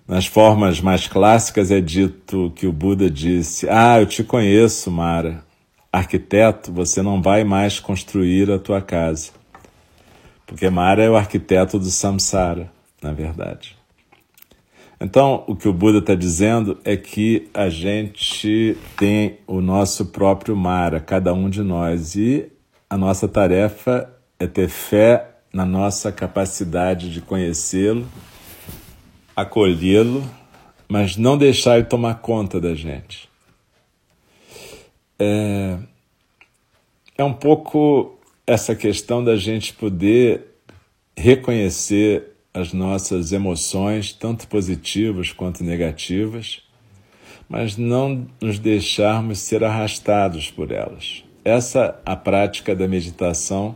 Nas 0.08 0.26
formas 0.26 0.82
mais 0.82 1.08
clássicas 1.08 1.72
é 1.72 1.80
dito 1.80 2.52
que 2.56 2.68
o 2.68 2.74
Buda 2.74 3.10
disse: 3.10 3.68
Ah, 3.70 4.00
eu 4.00 4.06
te 4.06 4.24
conheço, 4.24 4.92
Mara 4.92 5.44
arquiteto, 5.94 6.72
você 6.74 7.04
não 7.04 7.22
vai 7.22 7.44
mais 7.44 7.80
construir 7.80 8.50
a 8.50 8.58
tua 8.58 8.82
casa. 8.82 9.30
Porque 10.48 10.68
Mara 10.68 11.04
é 11.04 11.10
o 11.10 11.16
arquiteto 11.16 11.78
do 11.78 11.86
samsara, 11.86 12.72
na 13.00 13.14
verdade. 13.14 13.78
Então, 15.00 15.44
o 15.48 15.56
que 15.56 15.68
o 15.68 15.74
Buda 15.74 16.00
está 16.00 16.16
dizendo 16.16 16.80
é 16.84 16.98
que 16.98 17.48
a 17.54 17.70
gente 17.70 18.76
tem 18.98 19.38
o 19.46 19.62
nosso 19.62 20.08
próprio 20.08 20.56
Mara, 20.56 21.00
cada 21.00 21.32
um 21.32 21.48
de 21.48 21.62
nós, 21.62 22.16
e 22.16 22.52
a 22.90 22.98
nossa 22.98 23.28
tarefa 23.28 24.12
é 24.40 24.48
ter 24.48 24.70
fé 24.70 25.30
na 25.54 25.66
nossa 25.66 26.12
capacidade 26.12 27.12
de 27.12 27.22
conhecê-lo, 27.22 28.08
acolhê-lo, 29.36 30.24
mas 30.88 31.18
não 31.18 31.38
deixar 31.38 31.78
ele 31.78 31.86
tomar 31.86 32.16
conta 32.16 32.60
da 32.60 32.74
gente 32.76 33.32
é, 35.20 35.78
é 37.18 37.24
um 37.24 37.34
pouco 37.34 38.18
essa 38.46 38.76
questão 38.76 39.24
da 39.24 39.36
gente 39.36 39.74
poder 39.74 40.46
reconhecer 41.16 42.32
as 42.54 42.74
nossas 42.74 43.32
emoções, 43.32 44.14
tanto 44.14 44.48
positivas 44.48 45.32
quanto 45.32 45.64
negativas, 45.64 46.62
mas 47.50 47.78
não 47.78 48.28
nos 48.42 48.60
deixarmos 48.60 49.40
ser 49.40 49.64
arrastados 49.64 50.52
por 50.52 50.72
elas. 50.72 51.24
Essa 51.44 52.00
a 52.06 52.16
prática 52.16 52.76
da 52.76 52.88
meditação 52.88 53.76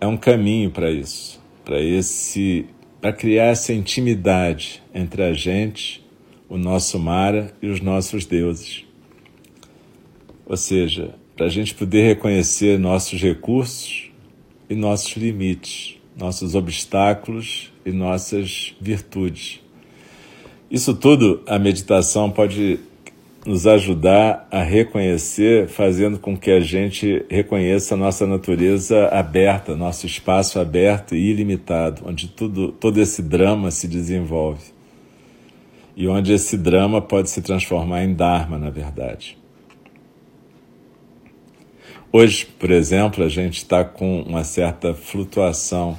é 0.00 0.06
um 0.06 0.16
caminho 0.16 0.70
para 0.70 0.90
isso, 0.90 1.40
para 1.64 1.80
esse 1.80 2.66
para 3.04 3.12
criar 3.12 3.48
essa 3.48 3.70
intimidade 3.70 4.82
entre 4.94 5.22
a 5.22 5.34
gente, 5.34 6.02
o 6.48 6.56
nosso 6.56 6.98
Mara 6.98 7.52
e 7.60 7.66
os 7.66 7.78
nossos 7.82 8.24
deuses. 8.24 8.86
Ou 10.46 10.56
seja, 10.56 11.14
para 11.36 11.44
a 11.44 11.48
gente 11.50 11.74
poder 11.74 12.06
reconhecer 12.06 12.78
nossos 12.78 13.20
recursos 13.20 14.10
e 14.70 14.74
nossos 14.74 15.14
limites, 15.18 15.98
nossos 16.16 16.54
obstáculos 16.54 17.70
e 17.84 17.92
nossas 17.92 18.74
virtudes. 18.80 19.60
Isso 20.70 20.94
tudo 20.94 21.42
a 21.46 21.58
meditação 21.58 22.30
pode 22.30 22.80
nos 23.46 23.66
ajudar 23.66 24.48
a 24.50 24.62
reconhecer, 24.62 25.68
fazendo 25.68 26.18
com 26.18 26.36
que 26.36 26.50
a 26.50 26.60
gente 26.60 27.24
reconheça 27.28 27.94
a 27.94 27.96
nossa 27.96 28.26
natureza 28.26 29.08
aberta, 29.08 29.76
nosso 29.76 30.06
espaço 30.06 30.58
aberto 30.58 31.14
e 31.14 31.30
ilimitado, 31.30 32.02
onde 32.06 32.28
tudo, 32.28 32.72
todo 32.72 32.98
esse 33.00 33.22
drama 33.22 33.70
se 33.70 33.86
desenvolve. 33.86 34.72
E 35.96 36.08
onde 36.08 36.32
esse 36.32 36.56
drama 36.56 37.00
pode 37.00 37.30
se 37.30 37.42
transformar 37.42 38.02
em 38.02 38.14
Dharma, 38.14 38.58
na 38.58 38.70
verdade. 38.70 39.38
Hoje, 42.10 42.46
por 42.46 42.70
exemplo, 42.70 43.24
a 43.24 43.28
gente 43.28 43.58
está 43.58 43.84
com 43.84 44.22
uma 44.22 44.42
certa 44.42 44.94
flutuação 44.94 45.98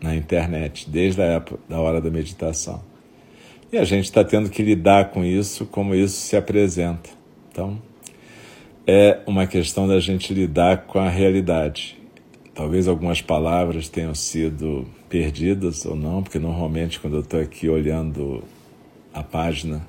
na 0.00 0.14
internet, 0.14 0.88
desde 0.90 1.22
a 1.22 1.24
época 1.24 1.60
da 1.68 1.80
hora 1.80 2.00
da 2.00 2.10
meditação. 2.10 2.93
E 3.74 3.78
a 3.78 3.82
gente 3.82 4.04
está 4.04 4.22
tendo 4.22 4.50
que 4.50 4.62
lidar 4.62 5.10
com 5.10 5.24
isso, 5.24 5.66
como 5.66 5.96
isso 5.96 6.20
se 6.20 6.36
apresenta. 6.36 7.10
Então, 7.50 7.76
é 8.86 9.18
uma 9.26 9.48
questão 9.48 9.88
da 9.88 9.98
gente 9.98 10.32
lidar 10.32 10.82
com 10.86 11.00
a 11.00 11.08
realidade. 11.08 12.00
Talvez 12.54 12.86
algumas 12.86 13.20
palavras 13.20 13.88
tenham 13.88 14.14
sido 14.14 14.86
perdidas 15.08 15.84
ou 15.84 15.96
não, 15.96 16.22
porque 16.22 16.38
normalmente 16.38 17.00
quando 17.00 17.14
eu 17.14 17.22
estou 17.22 17.40
aqui 17.40 17.68
olhando 17.68 18.44
a 19.12 19.24
página 19.24 19.84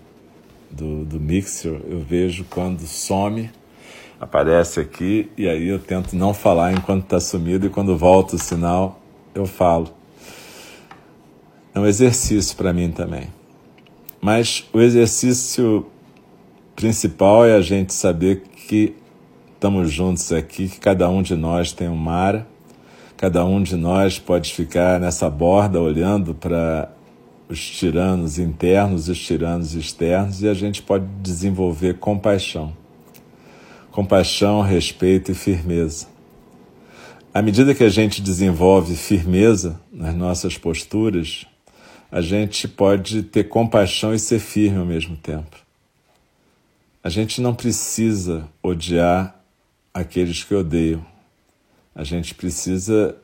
do, 0.71 1.05
do 1.05 1.19
Mixer, 1.19 1.79
eu 1.87 1.99
vejo 1.99 2.43
quando 2.49 2.79
some 2.87 3.51
aparece 4.19 4.79
aqui 4.79 5.29
e 5.37 5.47
aí 5.47 5.67
eu 5.67 5.77
tento 5.77 6.15
não 6.15 6.33
falar 6.33 6.73
enquanto 6.73 7.03
está 7.03 7.19
sumido 7.19 7.67
e 7.67 7.69
quando 7.69 7.95
volta 7.95 8.35
o 8.35 8.39
sinal 8.39 8.99
eu 9.35 9.45
falo. 9.45 9.93
É 11.71 11.79
um 11.79 11.85
exercício 11.85 12.57
para 12.57 12.73
mim 12.73 12.89
também. 12.89 13.44
Mas 14.25 14.67
o 14.73 14.81
exercício 14.81 15.85
principal 16.75 17.45
é 17.45 17.53
a 17.53 17.61
gente 17.61 17.93
saber 17.93 18.41
que 18.67 18.95
estamos 19.53 19.91
juntos 19.91 20.31
aqui, 20.31 20.67
que 20.67 20.79
cada 20.79 21.07
um 21.07 21.21
de 21.21 21.35
nós 21.35 21.71
tem 21.71 21.87
um 21.87 21.95
mar, 21.95 22.43
cada 23.15 23.45
um 23.45 23.61
de 23.61 23.75
nós 23.75 24.17
pode 24.17 24.51
ficar 24.51 24.99
nessa 24.99 25.29
borda 25.29 25.79
olhando 25.79 26.33
para 26.33 26.91
os 27.47 27.69
tiranos 27.69 28.39
internos 28.39 29.09
e 29.09 29.11
os 29.11 29.19
tiranos 29.19 29.75
externos 29.75 30.41
e 30.41 30.49
a 30.49 30.55
gente 30.55 30.81
pode 30.81 31.05
desenvolver 31.21 31.99
compaixão. 31.99 32.75
Compaixão, 33.91 34.59
respeito 34.61 35.33
e 35.33 35.35
firmeza. 35.35 36.07
À 37.31 37.43
medida 37.43 37.75
que 37.75 37.83
a 37.83 37.89
gente 37.89 38.23
desenvolve 38.23 38.95
firmeza 38.95 39.79
nas 39.93 40.15
nossas 40.15 40.57
posturas, 40.57 41.45
a 42.15 42.21
gente 42.21 42.65
pode 42.65 43.23
ter 43.23 43.43
compaixão 43.43 44.13
e 44.13 44.19
ser 44.19 44.39
firme 44.39 44.77
ao 44.77 44.85
mesmo 44.85 45.17
tempo. 45.17 45.57
A 47.03 47.09
gente 47.09 47.41
não 47.41 47.53
precisa 47.53 48.47
odiar 48.63 49.37
aqueles 49.93 50.41
que 50.41 50.55
odeiam. 50.55 51.05
A 51.93 52.05
gente 52.05 52.33
precisa 52.33 53.17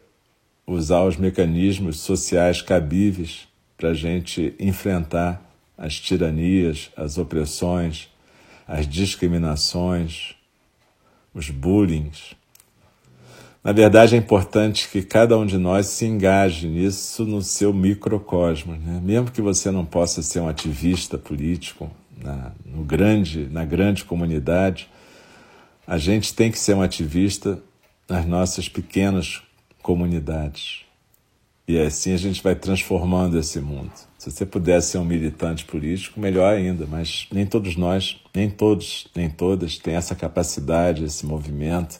usar 0.68 1.06
os 1.06 1.16
mecanismos 1.16 2.02
sociais 2.02 2.62
cabíveis 2.62 3.48
para 3.78 3.92
a 3.92 3.94
gente 3.94 4.54
enfrentar 4.60 5.42
as 5.78 5.98
tiranias, 5.98 6.92
as 6.98 7.18
opressões, 7.18 8.10
as 8.68 8.86
discriminações, 8.86 10.36
os 11.34 11.50
bullying. 11.50 12.12
Na 13.64 13.72
verdade, 13.72 14.16
é 14.16 14.18
importante 14.18 14.90
que 14.90 15.04
cada 15.04 15.38
um 15.38 15.46
de 15.46 15.58
nós 15.58 15.86
se 15.86 16.06
engaje 16.06 16.68
nisso 16.68 17.26
no 17.26 17.44
seu 17.44 17.72
microcosmos. 17.72 18.80
Né? 18.80 19.00
Mesmo 19.04 19.30
que 19.30 19.42
você 19.42 19.70
não 19.70 19.86
possa 19.86 20.24
ser 20.24 20.40
um 20.40 20.48
ativista 20.48 21.16
político 21.16 21.90
na, 22.18 22.54
no 22.66 22.84
grande, 22.84 23.48
na 23.52 23.64
grande 23.64 24.04
comunidade, 24.04 24.90
a 25.86 26.00
gente 26.00 26.34
tem 26.34 26.52
que 26.52 26.58
ser 26.58 26.76
um 26.76 26.82
ativista 26.82 27.62
nas 28.10 28.26
nossas 28.26 28.68
pequenas 28.68 29.44
comunidades. 29.84 30.82
E 31.68 31.80
assim 31.80 32.14
a 32.14 32.18
gente 32.18 32.42
vai 32.42 32.56
transformando 32.56 33.38
esse 33.38 33.60
mundo. 33.60 33.92
Se 34.18 34.32
você 34.32 34.46
pudesse 34.46 34.92
ser 34.92 34.98
um 34.98 35.06
militante 35.06 35.66
político, 35.66 36.20
melhor 36.20 36.54
ainda, 36.54 36.88
mas 36.88 37.28
nem 37.32 37.46
todos 37.46 37.76
nós, 37.76 38.20
nem 38.34 38.50
todos, 38.50 39.08
nem 39.16 39.30
todas 39.30 39.78
têm 39.78 39.94
essa 39.94 40.16
capacidade, 40.16 41.04
esse 41.04 41.26
movimento, 41.26 42.00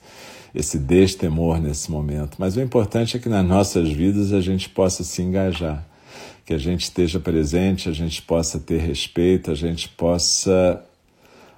esse 0.54 0.78
destemor 0.78 1.60
nesse 1.60 1.92
momento. 1.92 2.38
Mas 2.40 2.56
o 2.56 2.62
importante 2.62 3.18
é 3.18 3.20
que 3.20 3.30
nas 3.30 3.46
nossas 3.46 3.90
vidas 3.92 4.34
a 4.34 4.42
gente 4.42 4.70
possa 4.70 5.04
se 5.04 5.22
engajar, 5.22 5.86
que 6.46 6.54
a 6.54 6.58
gente 6.58 6.82
esteja 6.82 7.20
presente, 7.20 7.90
a 7.90 7.94
gente 7.94 8.22
possa 8.22 8.60
ter 8.60 8.80
respeito, 8.80 9.52
a 9.52 9.56
gente 9.56 9.90
possa 9.90 10.84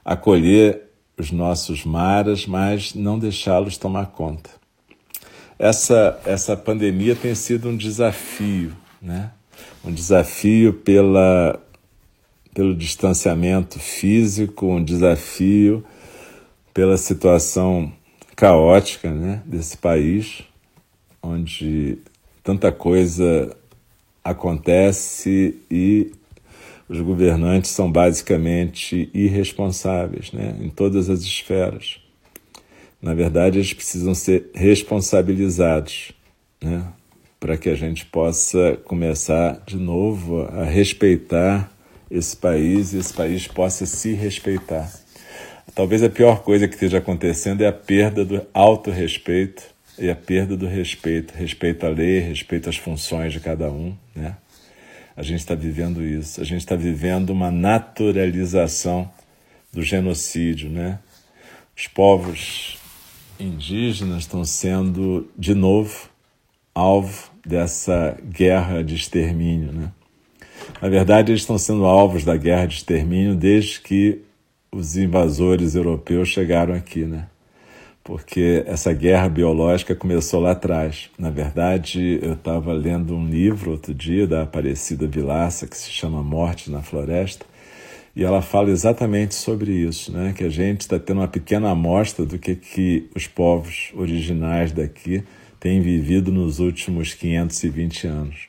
acolher 0.03 0.81
os 1.17 1.31
nossos 1.31 1.85
maras, 1.85 2.45
mas 2.45 2.93
não 2.93 3.17
deixá-los 3.17 3.77
tomar 3.77 4.07
conta 4.07 4.49
essa, 5.63 6.19
essa 6.25 6.57
pandemia 6.57 7.15
tem 7.15 7.33
sido 7.35 7.69
um 7.69 7.77
desafio, 7.77 8.73
né? 9.01 9.31
um 9.83 9.93
desafio 9.93 10.73
pela, 10.73 11.57
pelo 12.53 12.75
distanciamento 12.75 13.79
físico, 13.79 14.65
um 14.65 14.83
desafio 14.83 15.83
pela 16.73 16.97
situação 16.97 17.91
caótica 18.35 19.11
né, 19.11 19.41
desse 19.45 19.77
país, 19.77 20.43
onde 21.21 21.97
tanta 22.43 22.71
coisa 22.71 23.55
acontece 24.23 25.57
e 25.69 26.11
os 26.87 26.99
governantes 27.01 27.71
são 27.71 27.91
basicamente 27.91 29.09
irresponsáveis 29.13 30.31
né, 30.31 30.55
em 30.59 30.69
todas 30.69 31.09
as 31.09 31.21
esferas. 31.21 31.99
Na 33.01 33.13
verdade, 33.13 33.57
eles 33.57 33.73
precisam 33.73 34.15
ser 34.15 34.49
responsabilizados, 34.53 36.11
né? 36.61 36.87
para 37.39 37.57
que 37.57 37.69
a 37.69 37.75
gente 37.75 38.05
possa 38.05 38.77
começar 38.85 39.61
de 39.65 39.75
novo 39.75 40.43
a 40.43 40.63
respeitar 40.63 41.69
esse 42.09 42.37
país 42.37 42.93
e 42.93 42.99
esse 42.99 43.13
país 43.13 43.47
possa 43.47 43.85
se 43.85 44.13
respeitar. 44.13 44.89
Talvez 45.75 46.03
a 46.03 46.09
pior 46.09 46.43
coisa 46.43 46.67
que 46.67 46.75
esteja 46.75 46.99
acontecendo 46.99 47.61
é 47.61 47.67
a 47.67 47.73
perda 47.73 48.23
do 48.23 48.45
autorrespeito 48.53 49.63
e 49.97 50.07
a 50.07 50.15
perda 50.15 50.55
do 50.55 50.67
respeito. 50.67 51.33
Respeito 51.33 51.83
à 51.87 51.89
lei, 51.89 52.19
respeito 52.19 52.69
às 52.69 52.77
funções 52.77 53.33
de 53.33 53.39
cada 53.39 53.71
um. 53.71 53.95
Né? 54.15 54.37
A 55.17 55.23
gente 55.23 55.39
está 55.39 55.55
vivendo 55.55 56.03
isso. 56.03 56.39
A 56.39 56.43
gente 56.43 56.59
está 56.59 56.75
vivendo 56.75 57.31
uma 57.31 57.49
naturalização 57.49 59.09
do 59.71 59.81
genocídio. 59.81 60.69
Né? 60.69 60.99
Os 61.75 61.87
povos 61.87 62.77
indígenas 63.39 64.19
estão 64.19 64.45
sendo, 64.45 65.27
de 65.35 65.55
novo, 65.55 66.07
alvo 66.75 67.31
dessa 67.43 68.15
guerra 68.23 68.83
de 68.83 68.93
extermínio. 68.93 69.71
Né? 69.71 69.91
Na 70.79 70.87
verdade, 70.87 71.31
eles 71.31 71.41
estão 71.41 71.57
sendo 71.57 71.83
alvos 71.85 72.23
da 72.23 72.37
guerra 72.37 72.67
de 72.67 72.75
extermínio 72.75 73.33
desde 73.33 73.81
que 73.81 74.21
os 74.73 74.97
invasores 74.97 75.75
europeus 75.75 76.29
chegaram 76.29 76.73
aqui, 76.73 77.05
né? 77.05 77.27
Porque 78.03 78.63
essa 78.65 78.91
guerra 78.91 79.29
biológica 79.29 79.95
começou 79.95 80.41
lá 80.41 80.51
atrás. 80.51 81.09
Na 81.17 81.29
verdade, 81.29 82.19
eu 82.21 82.33
estava 82.33 82.73
lendo 82.73 83.15
um 83.15 83.25
livro 83.25 83.71
outro 83.71 83.93
dia 83.93 84.27
da 84.27 84.41
Aparecida 84.41 85.07
Vilaça 85.07 85.67
que 85.67 85.77
se 85.77 85.89
chama 85.89 86.21
Morte 86.21 86.69
na 86.69 86.81
Floresta, 86.81 87.45
e 88.15 88.23
ela 88.23 88.41
fala 88.41 88.69
exatamente 88.69 89.33
sobre 89.33 89.71
isso, 89.71 90.11
né? 90.11 90.33
que 90.35 90.43
a 90.43 90.49
gente 90.49 90.81
está 90.81 90.99
tendo 90.99 91.21
uma 91.21 91.27
pequena 91.27 91.71
amostra 91.71 92.25
do 92.25 92.37
que, 92.37 92.55
que 92.55 93.09
os 93.15 93.25
povos 93.25 93.91
originais 93.95 94.71
daqui 94.71 95.23
têm 95.59 95.81
vivido 95.81 96.31
nos 96.31 96.59
últimos 96.59 97.13
520 97.13 98.05
anos. 98.05 98.47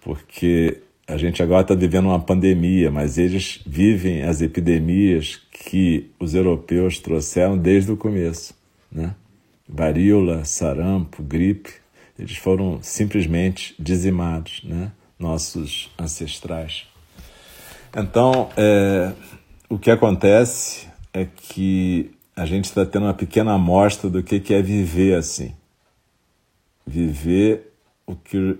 Porque 0.00 0.78
a 1.12 1.18
gente 1.18 1.42
agora 1.42 1.60
está 1.60 1.74
vivendo 1.74 2.06
uma 2.06 2.18
pandemia, 2.18 2.90
mas 2.90 3.18
eles 3.18 3.60
vivem 3.66 4.22
as 4.22 4.40
epidemias 4.40 5.40
que 5.52 6.10
os 6.18 6.34
europeus 6.34 6.98
trouxeram 6.98 7.58
desde 7.58 7.92
o 7.92 7.96
começo. 7.98 8.54
Né? 8.90 9.14
Varíola, 9.68 10.44
sarampo, 10.44 11.22
gripe, 11.22 11.70
eles 12.18 12.36
foram 12.36 12.78
simplesmente 12.80 13.74
dizimados, 13.78 14.62
né? 14.64 14.90
nossos 15.18 15.90
ancestrais. 15.98 16.86
Então, 17.94 18.48
é, 18.56 19.12
o 19.68 19.78
que 19.78 19.90
acontece 19.90 20.88
é 21.12 21.26
que 21.26 22.10
a 22.34 22.46
gente 22.46 22.64
está 22.64 22.86
tendo 22.86 23.04
uma 23.04 23.14
pequena 23.14 23.52
amostra 23.52 24.08
do 24.08 24.22
que, 24.22 24.40
que 24.40 24.54
é 24.54 24.62
viver 24.62 25.14
assim. 25.14 25.54
Viver 26.86 27.70
o 28.06 28.16
que 28.16 28.56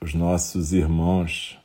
os 0.00 0.14
nossos 0.14 0.72
irmãos, 0.72 1.58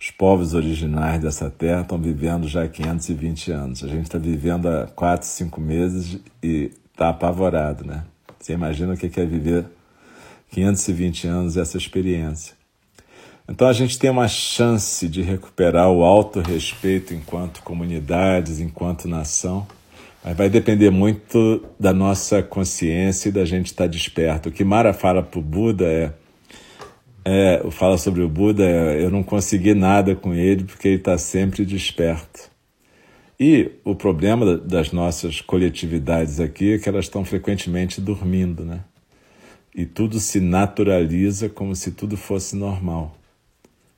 os 0.00 0.10
povos 0.10 0.54
originais 0.54 1.20
dessa 1.20 1.50
terra, 1.50 1.82
estão 1.82 1.98
vivendo 1.98 2.46
já 2.46 2.64
há 2.64 2.68
520 2.68 3.50
anos. 3.52 3.84
A 3.84 3.88
gente 3.88 4.04
está 4.04 4.18
vivendo 4.18 4.68
há 4.68 4.86
4, 4.86 5.26
5 5.26 5.60
meses 5.60 6.18
e 6.42 6.70
está 6.92 7.08
apavorado, 7.08 7.84
né? 7.84 8.04
Você 8.38 8.52
imagina 8.52 8.94
o 8.94 8.96
que 8.96 9.20
é 9.20 9.24
viver 9.24 9.66
520 10.50 11.26
anos 11.26 11.56
essa 11.56 11.76
experiência. 11.76 12.54
Então 13.48 13.68
a 13.68 13.72
gente 13.72 13.98
tem 13.98 14.10
uma 14.10 14.26
chance 14.26 15.08
de 15.08 15.22
recuperar 15.22 15.88
o 15.90 16.02
autorrespeito 16.02 17.14
enquanto 17.14 17.62
comunidades, 17.62 18.58
enquanto 18.58 19.08
nação, 19.08 19.66
mas 20.24 20.36
vai 20.36 20.48
depender 20.48 20.90
muito 20.90 21.64
da 21.78 21.92
nossa 21.92 22.42
consciência 22.42 23.28
e 23.28 23.32
da 23.32 23.44
gente 23.44 23.66
estar 23.66 23.86
desperto. 23.86 24.48
O 24.48 24.52
que 24.52 24.64
Mara 24.64 24.92
fala 24.92 25.22
para 25.22 25.38
o 25.38 25.42
Buda 25.42 25.84
é, 25.84 26.12
é, 27.28 27.68
fala 27.72 27.98
sobre 27.98 28.22
o 28.22 28.28
Buda 28.28 28.62
eu 28.62 29.10
não 29.10 29.20
consegui 29.20 29.74
nada 29.74 30.14
com 30.14 30.32
ele 30.32 30.62
porque 30.62 30.86
ele 30.86 30.96
está 30.98 31.18
sempre 31.18 31.64
desperto. 31.64 32.48
E 33.38 33.72
o 33.84 33.96
problema 33.96 34.56
das 34.56 34.92
nossas 34.92 35.40
coletividades 35.40 36.38
aqui 36.38 36.74
é 36.74 36.78
que 36.78 36.88
elas 36.88 37.06
estão 37.06 37.24
frequentemente 37.24 38.00
dormindo, 38.00 38.64
né? 38.64 38.84
E 39.74 39.84
tudo 39.84 40.20
se 40.20 40.38
naturaliza 40.38 41.48
como 41.48 41.74
se 41.74 41.90
tudo 41.90 42.16
fosse 42.16 42.54
normal 42.54 43.18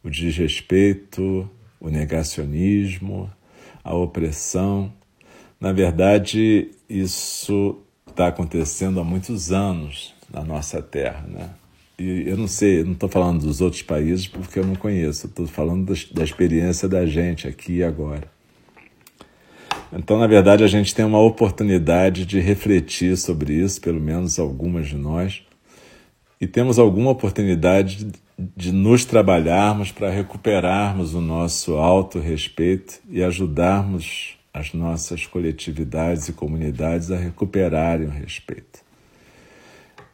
o 0.03 0.09
desrespeito, 0.09 1.49
o 1.79 1.91
negacionismo, 1.91 3.31
a 3.85 3.95
opressão. 3.95 4.91
Na 5.61 5.71
verdade, 5.71 6.71
isso 6.89 7.79
está 8.09 8.29
acontecendo 8.29 8.99
há 8.99 9.05
muitos 9.05 9.53
anos 9.53 10.15
na 10.33 10.43
nossa 10.43 10.81
terra, 10.81 11.27
né? 11.29 11.51
E 11.99 12.29
eu 12.29 12.37
não 12.37 12.47
sei, 12.47 12.85
não 12.85 12.93
estou 12.93 13.09
falando 13.09 13.41
dos 13.41 13.61
outros 13.61 13.83
países 13.83 14.29
porque 14.29 14.59
eu 14.59 14.65
não 14.65 14.77
conheço, 14.77 15.27
estou 15.27 15.47
falando 15.49 15.93
da 16.13 16.23
experiência 16.23 16.89
da 16.89 17.05
gente 17.05 17.49
aqui 17.49 17.79
e 17.79 17.83
agora. 17.83 18.31
Então, 19.93 20.19
na 20.19 20.27
verdade, 20.27 20.63
a 20.63 20.69
gente 20.69 20.95
tem 20.95 21.05
uma 21.05 21.21
oportunidade 21.21 22.25
de 22.25 22.39
refletir 22.39 23.17
sobre 23.17 23.55
isso, 23.55 23.81
pelo 23.81 24.01
menos 24.01 24.39
algumas 24.39 24.87
de 24.87 24.97
nós, 24.97 25.43
e 26.41 26.47
temos 26.47 26.79
alguma 26.79 27.11
oportunidade 27.11 28.07
de 28.57 28.71
nos 28.71 29.05
trabalharmos 29.05 29.91
para 29.91 30.11
recuperarmos 30.11 31.15
o 31.15 31.21
nosso 31.21 31.75
autorrespeito 31.75 33.01
e 33.11 33.25
ajudarmos 33.25 34.37
as 34.55 34.73
nossas 34.73 35.27
coletividades 35.27 36.29
e 36.29 36.33
comunidades 36.33 37.11
a 37.11 37.17
recuperarem 37.17 38.07
o 38.07 38.11
respeito. 38.11 38.81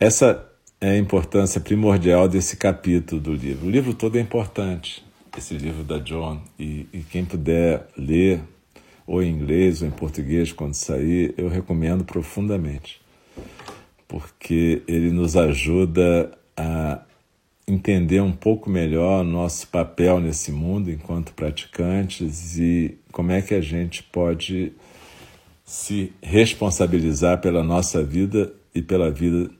Essa 0.00 0.50
é 0.84 0.90
a 0.90 0.98
importância 0.98 1.62
primordial 1.62 2.28
desse 2.28 2.58
capítulo 2.58 3.18
do 3.18 3.32
livro. 3.32 3.68
O 3.68 3.70
livro 3.70 3.94
todo 3.94 4.18
é 4.18 4.20
importante, 4.20 5.02
esse 5.34 5.54
livro 5.54 5.82
da 5.82 5.98
John, 5.98 6.42
e, 6.58 6.86
e 6.92 6.98
quem 6.98 7.24
puder 7.24 7.88
ler, 7.96 8.42
ou 9.06 9.22
em 9.22 9.30
inglês 9.30 9.80
ou 9.80 9.88
em 9.88 9.90
português, 9.90 10.52
quando 10.52 10.74
sair, 10.74 11.32
eu 11.38 11.48
recomendo 11.48 12.04
profundamente, 12.04 13.00
porque 14.06 14.82
ele 14.86 15.10
nos 15.10 15.38
ajuda 15.38 16.30
a 16.54 17.00
entender 17.66 18.20
um 18.20 18.32
pouco 18.32 18.68
melhor 18.68 19.24
nosso 19.24 19.66
papel 19.68 20.20
nesse 20.20 20.52
mundo 20.52 20.90
enquanto 20.90 21.32
praticantes 21.32 22.58
e 22.58 22.98
como 23.10 23.32
é 23.32 23.40
que 23.40 23.54
a 23.54 23.60
gente 23.62 24.02
pode 24.02 24.74
se 25.64 26.12
responsabilizar 26.22 27.40
pela 27.40 27.64
nossa 27.64 28.04
vida 28.04 28.52
e 28.74 28.82
pela 28.82 29.10
vida 29.10 29.50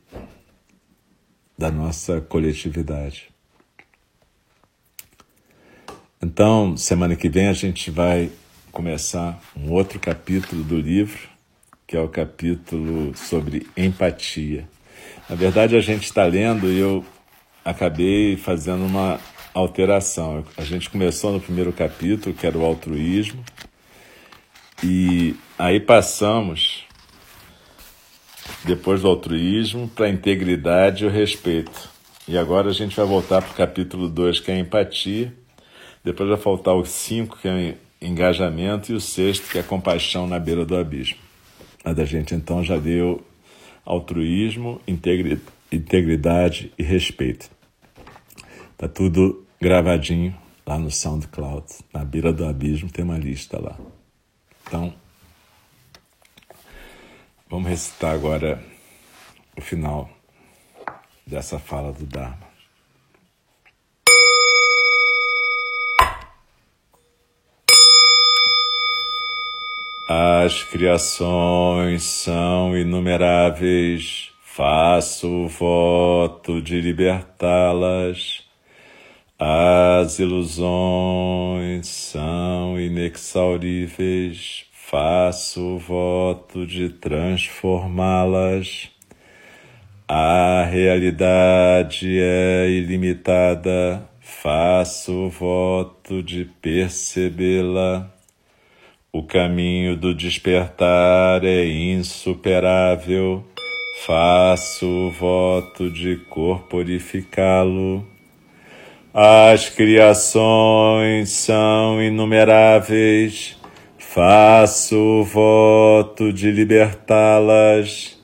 da 1.56 1.70
nossa 1.70 2.20
coletividade. 2.20 3.28
Então, 6.22 6.76
semana 6.76 7.14
que 7.16 7.28
vem 7.28 7.48
a 7.48 7.52
gente 7.52 7.90
vai 7.90 8.30
começar 8.72 9.40
um 9.56 9.70
outro 9.70 10.00
capítulo 10.00 10.64
do 10.64 10.76
livro, 10.76 11.28
que 11.86 11.96
é 11.96 12.00
o 12.00 12.08
capítulo 12.08 13.14
sobre 13.16 13.68
empatia. 13.76 14.68
Na 15.28 15.36
verdade, 15.36 15.76
a 15.76 15.80
gente 15.80 16.04
está 16.04 16.24
lendo 16.24 16.72
e 16.72 16.78
eu 16.78 17.04
acabei 17.64 18.36
fazendo 18.36 18.84
uma 18.84 19.20
alteração. 19.52 20.44
A 20.56 20.64
gente 20.64 20.90
começou 20.90 21.32
no 21.32 21.40
primeiro 21.40 21.72
capítulo, 21.72 22.34
que 22.34 22.46
era 22.46 22.58
o 22.58 22.64
altruísmo, 22.64 23.44
e 24.82 25.36
aí 25.58 25.78
passamos, 25.78 26.83
depois 28.64 29.02
do 29.02 29.08
altruísmo, 29.08 29.88
para 29.88 30.06
a 30.06 30.10
integridade 30.10 31.04
e 31.04 31.06
o 31.06 31.10
respeito. 31.10 31.90
E 32.26 32.38
agora 32.38 32.70
a 32.70 32.72
gente 32.72 32.96
vai 32.96 33.04
voltar 33.04 33.42
para 33.42 33.52
o 33.52 33.54
capítulo 33.54 34.08
2, 34.08 34.40
que 34.40 34.50
é 34.50 34.54
a 34.54 34.58
empatia. 34.58 35.32
Depois 36.02 36.28
vai 36.28 36.38
faltar 36.38 36.74
o 36.74 36.84
5, 36.84 37.38
que 37.38 37.48
é 37.48 37.76
engajamento, 38.00 38.92
e 38.92 38.94
o 38.94 39.00
sexto, 39.00 39.50
que 39.50 39.58
é 39.58 39.62
compaixão 39.62 40.26
na 40.26 40.38
beira 40.38 40.64
do 40.64 40.76
abismo. 40.76 41.18
A 41.84 41.92
da 41.92 42.04
gente 42.04 42.34
então 42.34 42.64
já 42.64 42.78
deu 42.78 43.22
altruísmo, 43.84 44.80
integridade 45.70 46.72
e 46.78 46.82
respeito. 46.82 47.50
Tá 48.78 48.88
tudo 48.88 49.44
gravadinho 49.60 50.34
lá 50.66 50.78
no 50.78 50.90
SoundCloud. 50.90 51.66
Na 51.92 52.04
beira 52.04 52.32
do 52.32 52.46
abismo 52.46 52.90
tem 52.90 53.04
uma 53.04 53.18
lista 53.18 53.60
lá. 53.60 53.78
Então, 54.66 54.94
vamos 57.54 57.70
recitar 57.70 58.12
agora 58.12 58.60
o 59.56 59.60
final 59.60 60.10
dessa 61.24 61.56
fala 61.56 61.92
do 61.92 62.04
Dharma. 62.04 62.52
As 70.08 70.64
criações 70.64 72.02
são 72.02 72.76
inumeráveis, 72.76 74.32
faço 74.42 75.46
voto 75.46 76.60
de 76.60 76.80
libertá-las. 76.80 78.42
As 79.38 80.18
ilusões 80.18 81.86
são 81.86 82.80
inexauríveis, 82.80 84.66
faço 84.90 85.76
o 85.76 85.78
voto 85.78 86.66
de 86.66 86.90
transformá-las. 86.90 88.90
A 90.06 90.68
realidade 90.70 92.20
é 92.20 92.68
ilimitada, 92.68 94.06
faço 94.20 95.12
o 95.12 95.30
voto 95.30 96.22
de 96.22 96.44
percebê-la. 96.60 98.10
O 99.10 99.22
caminho 99.22 99.96
do 99.96 100.14
despertar 100.14 101.44
é 101.44 101.66
insuperável, 101.66 103.42
faço 104.04 104.86
o 104.86 105.10
voto 105.10 105.90
de 105.90 106.16
corporificá-lo. 106.28 108.06
As 109.14 109.70
criações 109.70 111.30
são 111.30 112.02
inumeráveis, 112.02 113.56
faço 114.14 115.24
voto 115.24 116.32
de 116.32 116.52
libertá-las. 116.52 118.16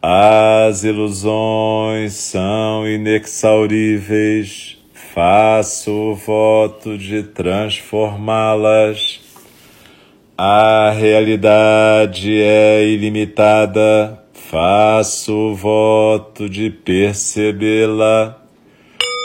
As 0.00 0.84
ilusões 0.84 2.12
são 2.12 2.86
inexauríveis, 2.86 4.78
faço 4.94 5.90
o 5.90 6.14
voto 6.14 6.96
de 6.96 7.24
transformá-las. 7.24 9.20
A 10.36 10.92
realidade 10.96 12.40
é 12.40 12.86
ilimitada, 12.86 14.22
faço 14.32 15.32
o 15.34 15.52
voto 15.56 16.48
de 16.48 16.70
percebê-la. 16.70 18.40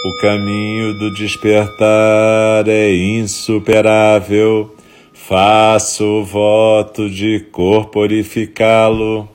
O 0.07 0.21
caminho 0.21 0.97
do 0.97 1.13
despertar 1.13 2.67
é 2.67 2.91
insuperável. 2.95 4.72
Faço 5.35 6.23
voto 6.23 7.09
de 7.09 7.39
corporificá-lo. 7.51 9.27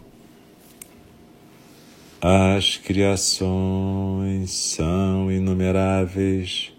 As 2.20 2.76
criações 2.76 4.52
são 4.52 5.28
inumeráveis. 5.28 6.72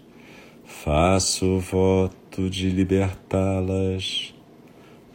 Faço 0.64 1.58
voto 1.58 2.48
de 2.48 2.70
libertá-las. 2.70 4.32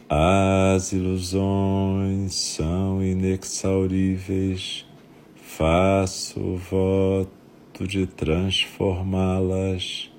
As 0.08 0.92
ilusões 0.92 2.32
são 2.32 3.02
inexauríveis. 3.02 4.86
Faço 5.34 6.60
voto 6.70 7.88
de 7.88 8.06
transformá-las. 8.06 10.12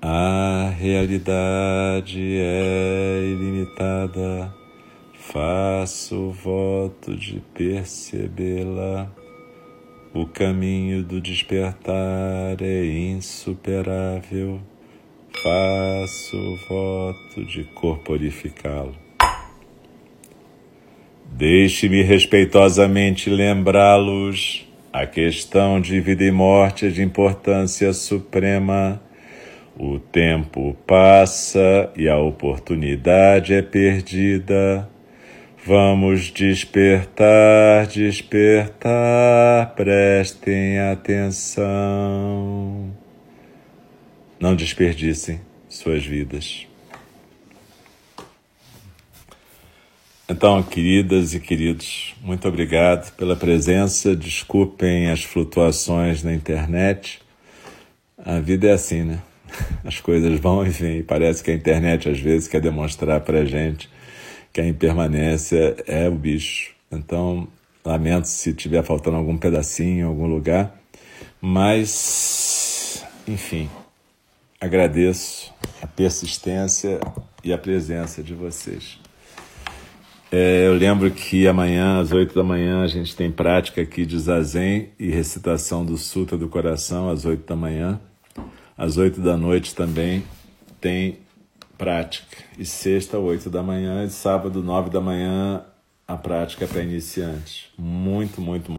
A 0.00 0.72
realidade 0.78 2.38
é 2.38 3.20
ilimitada, 3.24 4.54
faço 5.14 6.28
o 6.28 6.32
voto 6.32 7.16
de 7.16 7.42
percebê-la. 7.52 9.10
O 10.14 10.24
caminho 10.24 11.02
do 11.02 11.20
despertar 11.20 12.62
é 12.62 12.86
insuperável, 12.86 14.60
faço 15.32 16.36
o 16.36 16.56
voto 16.68 17.44
de 17.44 17.64
corporificá-lo. 17.74 18.94
Deixe-me 21.26 22.02
respeitosamente 22.02 23.28
lembrá-los 23.28 24.68
a 24.92 25.06
questão 25.06 25.80
de 25.80 26.00
vida 26.00 26.24
e 26.24 26.30
morte 26.30 26.86
é 26.86 26.88
de 26.88 27.02
importância 27.02 27.92
suprema. 27.92 29.00
O 29.80 30.00
tempo 30.00 30.76
passa 30.84 31.88
e 31.96 32.08
a 32.08 32.18
oportunidade 32.18 33.54
é 33.54 33.62
perdida. 33.62 34.90
Vamos 35.64 36.32
despertar, 36.32 37.86
despertar, 37.86 39.72
prestem 39.76 40.80
atenção. 40.80 41.62
Não 44.40 44.56
desperdicem 44.56 45.40
suas 45.68 46.04
vidas. 46.04 46.66
Então, 50.28 50.60
queridas 50.60 51.34
e 51.34 51.40
queridos, 51.40 52.16
muito 52.20 52.48
obrigado 52.48 53.14
pela 53.14 53.36
presença. 53.36 54.16
Desculpem 54.16 55.08
as 55.08 55.22
flutuações 55.22 56.24
na 56.24 56.34
internet. 56.34 57.20
A 58.18 58.40
vida 58.40 58.66
é 58.66 58.72
assim, 58.72 59.04
né? 59.04 59.22
As 59.84 60.00
coisas 60.00 60.38
vão 60.38 60.66
e 60.66 60.70
vêm. 60.70 61.02
Parece 61.02 61.42
que 61.42 61.50
a 61.50 61.54
internet 61.54 62.08
às 62.08 62.18
vezes 62.18 62.48
quer 62.48 62.60
demonstrar 62.60 63.20
para 63.20 63.44
gente 63.44 63.88
que 64.52 64.60
a 64.60 64.66
impermanência 64.66 65.76
é 65.86 66.08
o 66.08 66.14
bicho. 66.14 66.74
Então, 66.90 67.48
lamento 67.84 68.26
se 68.26 68.50
estiver 68.50 68.82
faltando 68.82 69.16
algum 69.16 69.36
pedacinho 69.36 70.00
em 70.00 70.02
algum 70.02 70.26
lugar, 70.26 70.74
mas, 71.40 73.04
enfim, 73.26 73.68
agradeço 74.60 75.52
a 75.80 75.86
persistência 75.86 77.00
e 77.44 77.52
a 77.52 77.58
presença 77.58 78.22
de 78.22 78.34
vocês. 78.34 78.98
É, 80.30 80.66
eu 80.66 80.74
lembro 80.74 81.10
que 81.10 81.48
amanhã, 81.48 82.00
às 82.00 82.12
oito 82.12 82.34
da 82.34 82.44
manhã, 82.44 82.82
a 82.82 82.86
gente 82.86 83.16
tem 83.16 83.30
prática 83.30 83.80
aqui 83.80 84.04
de 84.04 84.18
Zazen 84.18 84.90
e 84.98 85.08
recitação 85.08 85.84
do 85.84 85.96
Sutra 85.96 86.36
do 86.36 86.48
Coração, 86.48 87.08
às 87.08 87.24
oito 87.24 87.46
da 87.46 87.56
manhã. 87.56 87.98
Às 88.78 88.96
oito 88.96 89.20
da 89.20 89.36
noite 89.36 89.74
também 89.74 90.22
tem 90.80 91.18
prática. 91.76 92.36
E 92.56 92.64
sexta, 92.64 93.18
oito 93.18 93.50
da 93.50 93.60
manhã, 93.60 94.04
e 94.04 94.10
sábado, 94.10 94.62
nove 94.62 94.88
da 94.88 95.00
manhã, 95.00 95.64
a 96.06 96.16
prática 96.16 96.64
é 96.64 96.68
para 96.68 96.82
iniciantes. 96.84 97.66
Muito, 97.76 98.40
muito, 98.40 98.70
muito. 98.70 98.76